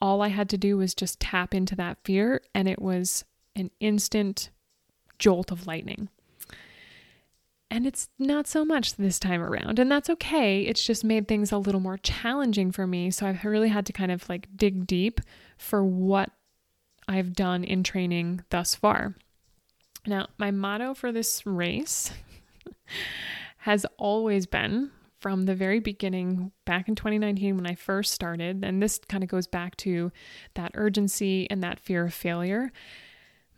all 0.00 0.20
I 0.20 0.28
had 0.28 0.48
to 0.50 0.58
do 0.58 0.76
was 0.76 0.94
just 0.94 1.20
tap 1.20 1.54
into 1.54 1.76
that 1.76 1.98
fear, 2.04 2.42
and 2.54 2.68
it 2.68 2.82
was 2.82 3.24
an 3.54 3.70
instant 3.80 4.50
jolt 5.18 5.52
of 5.52 5.66
lightning. 5.66 6.08
And 7.70 7.86
it's 7.86 8.10
not 8.18 8.46
so 8.46 8.64
much 8.64 8.96
this 8.96 9.18
time 9.18 9.40
around, 9.40 9.78
and 9.78 9.90
that's 9.90 10.10
okay. 10.10 10.62
It's 10.62 10.84
just 10.84 11.04
made 11.04 11.26
things 11.26 11.52
a 11.52 11.58
little 11.58 11.80
more 11.80 11.96
challenging 11.98 12.70
for 12.70 12.86
me. 12.86 13.10
So 13.10 13.26
I've 13.26 13.44
really 13.44 13.70
had 13.70 13.86
to 13.86 13.92
kind 13.92 14.12
of 14.12 14.28
like 14.28 14.48
dig 14.56 14.86
deep 14.86 15.20
for 15.56 15.82
what 15.84 16.30
I've 17.08 17.32
done 17.32 17.64
in 17.64 17.82
training 17.82 18.42
thus 18.50 18.74
far. 18.74 19.14
Now, 20.06 20.26
my 20.36 20.50
motto 20.50 20.94
for 20.94 21.12
this 21.12 21.46
race 21.46 22.12
has 23.58 23.86
always 23.96 24.46
been 24.46 24.90
from 25.22 25.44
the 25.44 25.54
very 25.54 25.78
beginning, 25.78 26.50
back 26.64 26.88
in 26.88 26.96
2019 26.96 27.56
when 27.56 27.66
I 27.66 27.76
first 27.76 28.12
started, 28.12 28.64
and 28.64 28.82
this 28.82 28.98
kind 29.08 29.22
of 29.22 29.30
goes 29.30 29.46
back 29.46 29.76
to 29.78 30.10
that 30.54 30.72
urgency 30.74 31.48
and 31.48 31.62
that 31.62 31.78
fear 31.78 32.04
of 32.06 32.12
failure. 32.12 32.72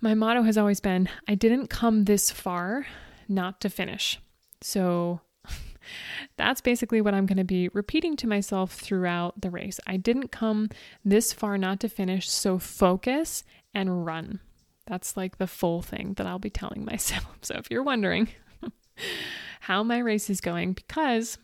My 0.03 0.15
motto 0.15 0.43
has 0.43 0.59
always 0.59 0.81
been 0.81 1.09
I 1.27 1.35
didn't 1.35 1.71
come 1.71 2.05
this 2.05 2.31
far 2.31 2.87
not 3.29 3.63
to 3.63 3.71
finish. 3.71 4.21
So 4.61 5.23
that's 6.37 6.61
basically 6.61 7.01
what 7.01 7.15
I'm 7.15 7.25
going 7.25 7.39
to 7.39 7.45
be 7.45 7.69
repeating 7.69 8.15
to 8.17 8.27
myself 8.27 8.75
throughout 8.75 9.41
the 9.41 9.51
race. 9.51 9.81
I 9.87 9.97
didn't 9.97 10.29
come 10.29 10.69
this 11.03 11.33
far 11.33 11.57
not 11.57 11.81
to 11.81 11.89
finish, 11.89 12.29
so 12.29 12.59
focus 12.59 13.43
and 13.73 14.05
run. 14.05 14.41
That's 14.87 15.17
like 15.17 15.39
the 15.39 15.47
full 15.47 15.81
thing 15.81 16.13
that 16.19 16.27
I'll 16.27 16.39
be 16.39 16.51
telling 16.51 16.85
myself. 16.91 17.39
So 17.41 17.55
if 17.57 17.71
you're 17.71 17.83
wondering 17.83 18.29
how 19.61 19.83
my 19.83 19.97
race 19.97 20.29
is 20.29 20.43
going, 20.43 20.75
because 20.75 21.39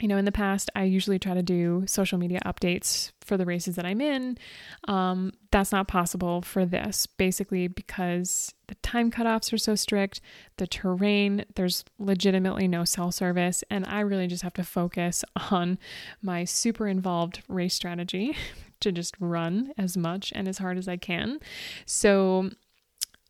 you 0.00 0.08
know, 0.08 0.16
in 0.16 0.24
the 0.24 0.32
past, 0.32 0.70
I 0.76 0.84
usually 0.84 1.18
try 1.18 1.34
to 1.34 1.42
do 1.42 1.84
social 1.86 2.18
media 2.18 2.40
updates 2.46 3.12
for 3.20 3.36
the 3.36 3.44
races 3.44 3.76
that 3.76 3.84
I'm 3.84 4.00
in. 4.00 4.38
Um, 4.86 5.32
that's 5.50 5.72
not 5.72 5.88
possible 5.88 6.42
for 6.42 6.64
this, 6.64 7.06
basically, 7.06 7.68
because 7.68 8.54
the 8.68 8.76
time 8.76 9.10
cutoffs 9.10 9.52
are 9.52 9.58
so 9.58 9.74
strict, 9.74 10.20
the 10.56 10.66
terrain, 10.66 11.44
there's 11.56 11.84
legitimately 11.98 12.68
no 12.68 12.84
cell 12.84 13.10
service, 13.10 13.64
and 13.70 13.86
I 13.86 14.00
really 14.00 14.28
just 14.28 14.42
have 14.42 14.54
to 14.54 14.64
focus 14.64 15.24
on 15.50 15.78
my 16.22 16.44
super 16.44 16.86
involved 16.86 17.42
race 17.48 17.74
strategy 17.74 18.36
to 18.80 18.92
just 18.92 19.16
run 19.18 19.72
as 19.76 19.96
much 19.96 20.32
and 20.36 20.46
as 20.46 20.58
hard 20.58 20.78
as 20.78 20.86
I 20.86 20.96
can. 20.96 21.40
So, 21.86 22.50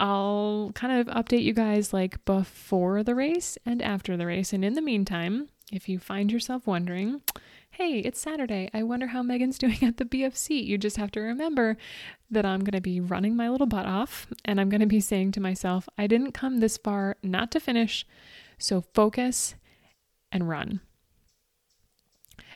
I'll 0.00 0.70
kind 0.74 1.00
of 1.00 1.12
update 1.14 1.42
you 1.42 1.52
guys 1.52 1.92
like 1.92 2.24
before 2.24 3.02
the 3.02 3.16
race 3.16 3.58
and 3.66 3.82
after 3.82 4.16
the 4.16 4.26
race. 4.26 4.52
And 4.52 4.64
in 4.64 4.74
the 4.74 4.80
meantime, 4.80 5.48
if 5.72 5.88
you 5.88 5.98
find 5.98 6.32
yourself 6.32 6.66
wondering, 6.66 7.22
hey, 7.70 8.00
it's 8.00 8.20
Saturday. 8.20 8.70
I 8.72 8.82
wonder 8.82 9.08
how 9.08 9.22
Megan's 9.22 9.58
doing 9.58 9.82
at 9.82 9.96
the 9.96 10.04
BFC. 10.04 10.64
You 10.64 10.78
just 10.78 10.96
have 10.96 11.10
to 11.12 11.20
remember 11.20 11.76
that 12.30 12.46
I'm 12.46 12.60
going 12.60 12.72
to 12.72 12.80
be 12.80 13.00
running 13.00 13.36
my 13.36 13.48
little 13.48 13.66
butt 13.66 13.86
off 13.86 14.26
and 14.44 14.60
I'm 14.60 14.68
going 14.68 14.80
to 14.80 14.86
be 14.86 15.00
saying 15.00 15.32
to 15.32 15.40
myself, 15.40 15.88
I 15.96 16.06
didn't 16.06 16.32
come 16.32 16.58
this 16.58 16.76
far 16.76 17.16
not 17.22 17.50
to 17.52 17.60
finish. 17.60 18.06
So 18.58 18.82
focus 18.94 19.54
and 20.32 20.48
run. 20.48 20.80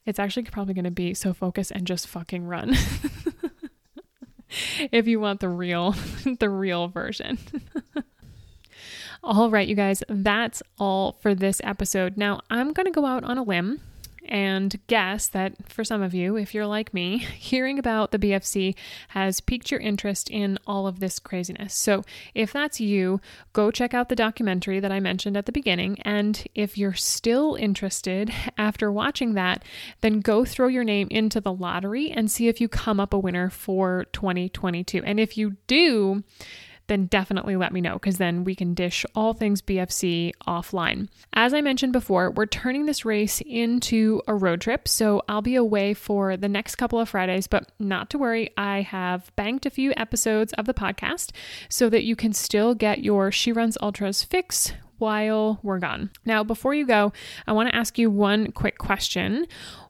It's 0.04 0.18
actually 0.18 0.44
probably 0.44 0.74
going 0.74 0.84
to 0.84 0.90
be 0.90 1.14
so 1.14 1.32
focus 1.32 1.70
and 1.70 1.86
just 1.86 2.08
fucking 2.08 2.44
run. 2.44 2.74
if 4.92 5.06
you 5.06 5.20
want 5.20 5.40
the 5.40 5.48
real 5.48 5.94
the 6.38 6.50
real 6.50 6.88
version. 6.88 7.38
All 9.24 9.50
right, 9.50 9.68
you 9.68 9.76
guys, 9.76 10.02
that's 10.08 10.64
all 10.80 11.12
for 11.20 11.32
this 11.32 11.60
episode. 11.62 12.16
Now, 12.16 12.40
I'm 12.50 12.72
going 12.72 12.86
to 12.86 12.90
go 12.90 13.06
out 13.06 13.22
on 13.22 13.38
a 13.38 13.44
limb 13.44 13.80
and 14.24 14.80
guess 14.88 15.28
that 15.28 15.70
for 15.70 15.84
some 15.84 16.02
of 16.02 16.12
you, 16.12 16.36
if 16.36 16.52
you're 16.52 16.66
like 16.66 16.92
me, 16.92 17.18
hearing 17.36 17.78
about 17.78 18.10
the 18.10 18.18
BFC 18.18 18.74
has 19.08 19.40
piqued 19.40 19.70
your 19.70 19.78
interest 19.78 20.28
in 20.28 20.58
all 20.66 20.88
of 20.88 20.98
this 20.98 21.20
craziness. 21.20 21.72
So, 21.72 22.02
if 22.34 22.52
that's 22.52 22.80
you, 22.80 23.20
go 23.52 23.70
check 23.70 23.94
out 23.94 24.08
the 24.08 24.16
documentary 24.16 24.80
that 24.80 24.90
I 24.90 24.98
mentioned 24.98 25.36
at 25.36 25.46
the 25.46 25.52
beginning. 25.52 26.00
And 26.02 26.44
if 26.56 26.76
you're 26.76 26.94
still 26.94 27.54
interested 27.54 28.32
after 28.58 28.90
watching 28.90 29.34
that, 29.34 29.64
then 30.00 30.18
go 30.18 30.44
throw 30.44 30.66
your 30.66 30.82
name 30.82 31.06
into 31.12 31.40
the 31.40 31.52
lottery 31.52 32.10
and 32.10 32.28
see 32.28 32.48
if 32.48 32.60
you 32.60 32.68
come 32.68 32.98
up 32.98 33.14
a 33.14 33.18
winner 33.20 33.50
for 33.50 34.06
2022. 34.12 35.00
And 35.04 35.20
if 35.20 35.38
you 35.38 35.58
do, 35.68 36.24
then 36.86 37.06
definitely 37.06 37.56
let 37.56 37.72
me 37.72 37.80
know 37.80 37.94
because 37.94 38.18
then 38.18 38.44
we 38.44 38.54
can 38.54 38.74
dish 38.74 39.04
all 39.14 39.32
things 39.32 39.62
BFC 39.62 40.32
offline. 40.46 41.08
As 41.32 41.54
I 41.54 41.60
mentioned 41.60 41.92
before, 41.92 42.30
we're 42.30 42.46
turning 42.46 42.86
this 42.86 43.04
race 43.04 43.40
into 43.46 44.20
a 44.26 44.34
road 44.34 44.60
trip, 44.60 44.88
so 44.88 45.22
I'll 45.28 45.42
be 45.42 45.56
away 45.56 45.94
for 45.94 46.36
the 46.36 46.48
next 46.48 46.76
couple 46.76 46.98
of 46.98 47.08
Fridays, 47.08 47.46
but 47.46 47.70
not 47.78 48.10
to 48.10 48.18
worry, 48.18 48.50
I 48.56 48.82
have 48.82 49.34
banked 49.36 49.66
a 49.66 49.70
few 49.70 49.92
episodes 49.96 50.52
of 50.54 50.66
the 50.66 50.74
podcast 50.74 51.30
so 51.68 51.88
that 51.88 52.04
you 52.04 52.16
can 52.16 52.32
still 52.32 52.74
get 52.74 53.04
your 53.04 53.30
She 53.30 53.52
Runs 53.52 53.78
Ultras 53.80 54.22
fix 54.22 54.72
while 54.98 55.58
we're 55.62 55.78
gone. 55.78 56.10
Now, 56.24 56.44
before 56.44 56.74
you 56.74 56.86
go, 56.86 57.12
I 57.46 57.52
want 57.52 57.68
to 57.68 57.74
ask 57.74 57.98
you 57.98 58.10
one 58.10 58.52
quick 58.52 58.78
question. 58.78 59.46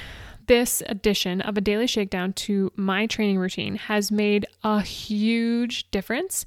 this 0.47 0.81
addition 0.87 1.41
of 1.41 1.57
a 1.57 1.61
daily 1.61 1.87
shakedown 1.87 2.33
to 2.33 2.71
my 2.75 3.05
training 3.05 3.37
routine 3.37 3.75
has 3.75 4.11
made 4.11 4.45
a 4.63 4.81
huge 4.81 5.89
difference 5.91 6.45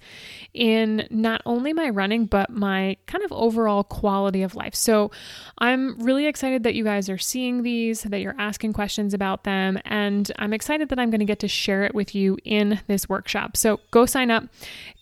in 0.53 1.07
not 1.11 1.43
only 1.47 1.73
my 1.73 1.89
running, 1.89 2.27
but 2.27 2.51
my 2.51 2.97
kind 3.07 3.23
of 3.25 3.33
overall 3.33 3.85
quality 3.85 4.43
of 4.43 4.55
life. 4.55 4.75
So 4.75 5.11
I'm 5.59 5.99
really 5.99 6.27
excited 6.27 6.63
that 6.65 6.75
you 6.75 6.85
guys 6.85 7.09
are 7.09 7.19
seeing 7.19 7.63
these, 7.63 8.03
that 8.03 8.21
you're 8.21 8.37
asking 8.39 8.73
questions 8.73 9.15
about 9.15 9.45
them, 9.45 9.79
and 9.85 10.31
I'm 10.39 10.53
excited 10.53 10.89
that 10.89 10.99
I'm 10.99 11.11
going 11.11 11.21
to 11.21 11.27
get 11.27 11.41
to 11.41 11.49
share 11.49 11.85
it 11.85 11.95
with 11.95 12.15
you 12.15 12.39
in 12.45 12.81
this 12.87 13.09
workshop. 13.09 13.57
So 13.57 13.81
go 13.91 14.07
sign 14.07 14.31
up 14.31 14.45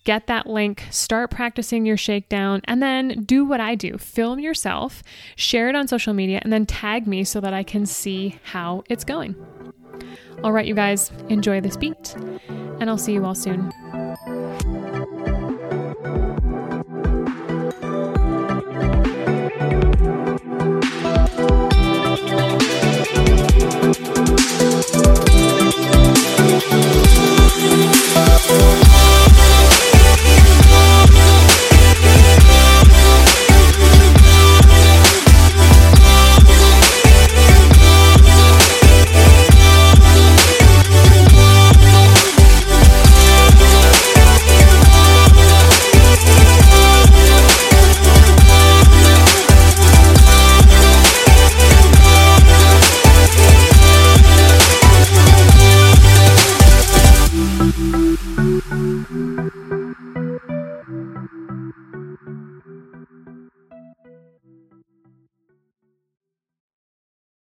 get 0.04 0.26
that 0.26 0.46
link, 0.46 0.84
start 0.90 1.30
practicing 1.30 1.84
your 1.84 1.96
shakedown, 1.96 2.60
and 2.64 2.82
then 2.82 3.22
do 3.24 3.44
what 3.44 3.60
I 3.60 3.74
do 3.74 3.98
film 3.98 4.38
yourself, 4.38 5.02
share 5.36 5.68
it 5.68 5.74
on 5.74 5.88
social 5.88 6.14
media, 6.14 6.40
and 6.42 6.52
then 6.52 6.66
tag 6.66 7.06
me 7.06 7.24
so 7.24 7.40
that 7.40 7.52
I 7.52 7.62
can 7.62 7.86
see 7.86 8.38
how 8.44 8.84
it's 8.88 9.04
going. 9.04 9.34
All 10.42 10.52
right, 10.52 10.66
you 10.66 10.74
guys, 10.74 11.10
enjoy 11.28 11.60
this 11.60 11.76
beat, 11.76 12.14
and 12.80 12.88
I'll 12.88 12.98
see 12.98 13.12
you 13.12 13.24
all 13.24 13.34
soon. 13.34 13.72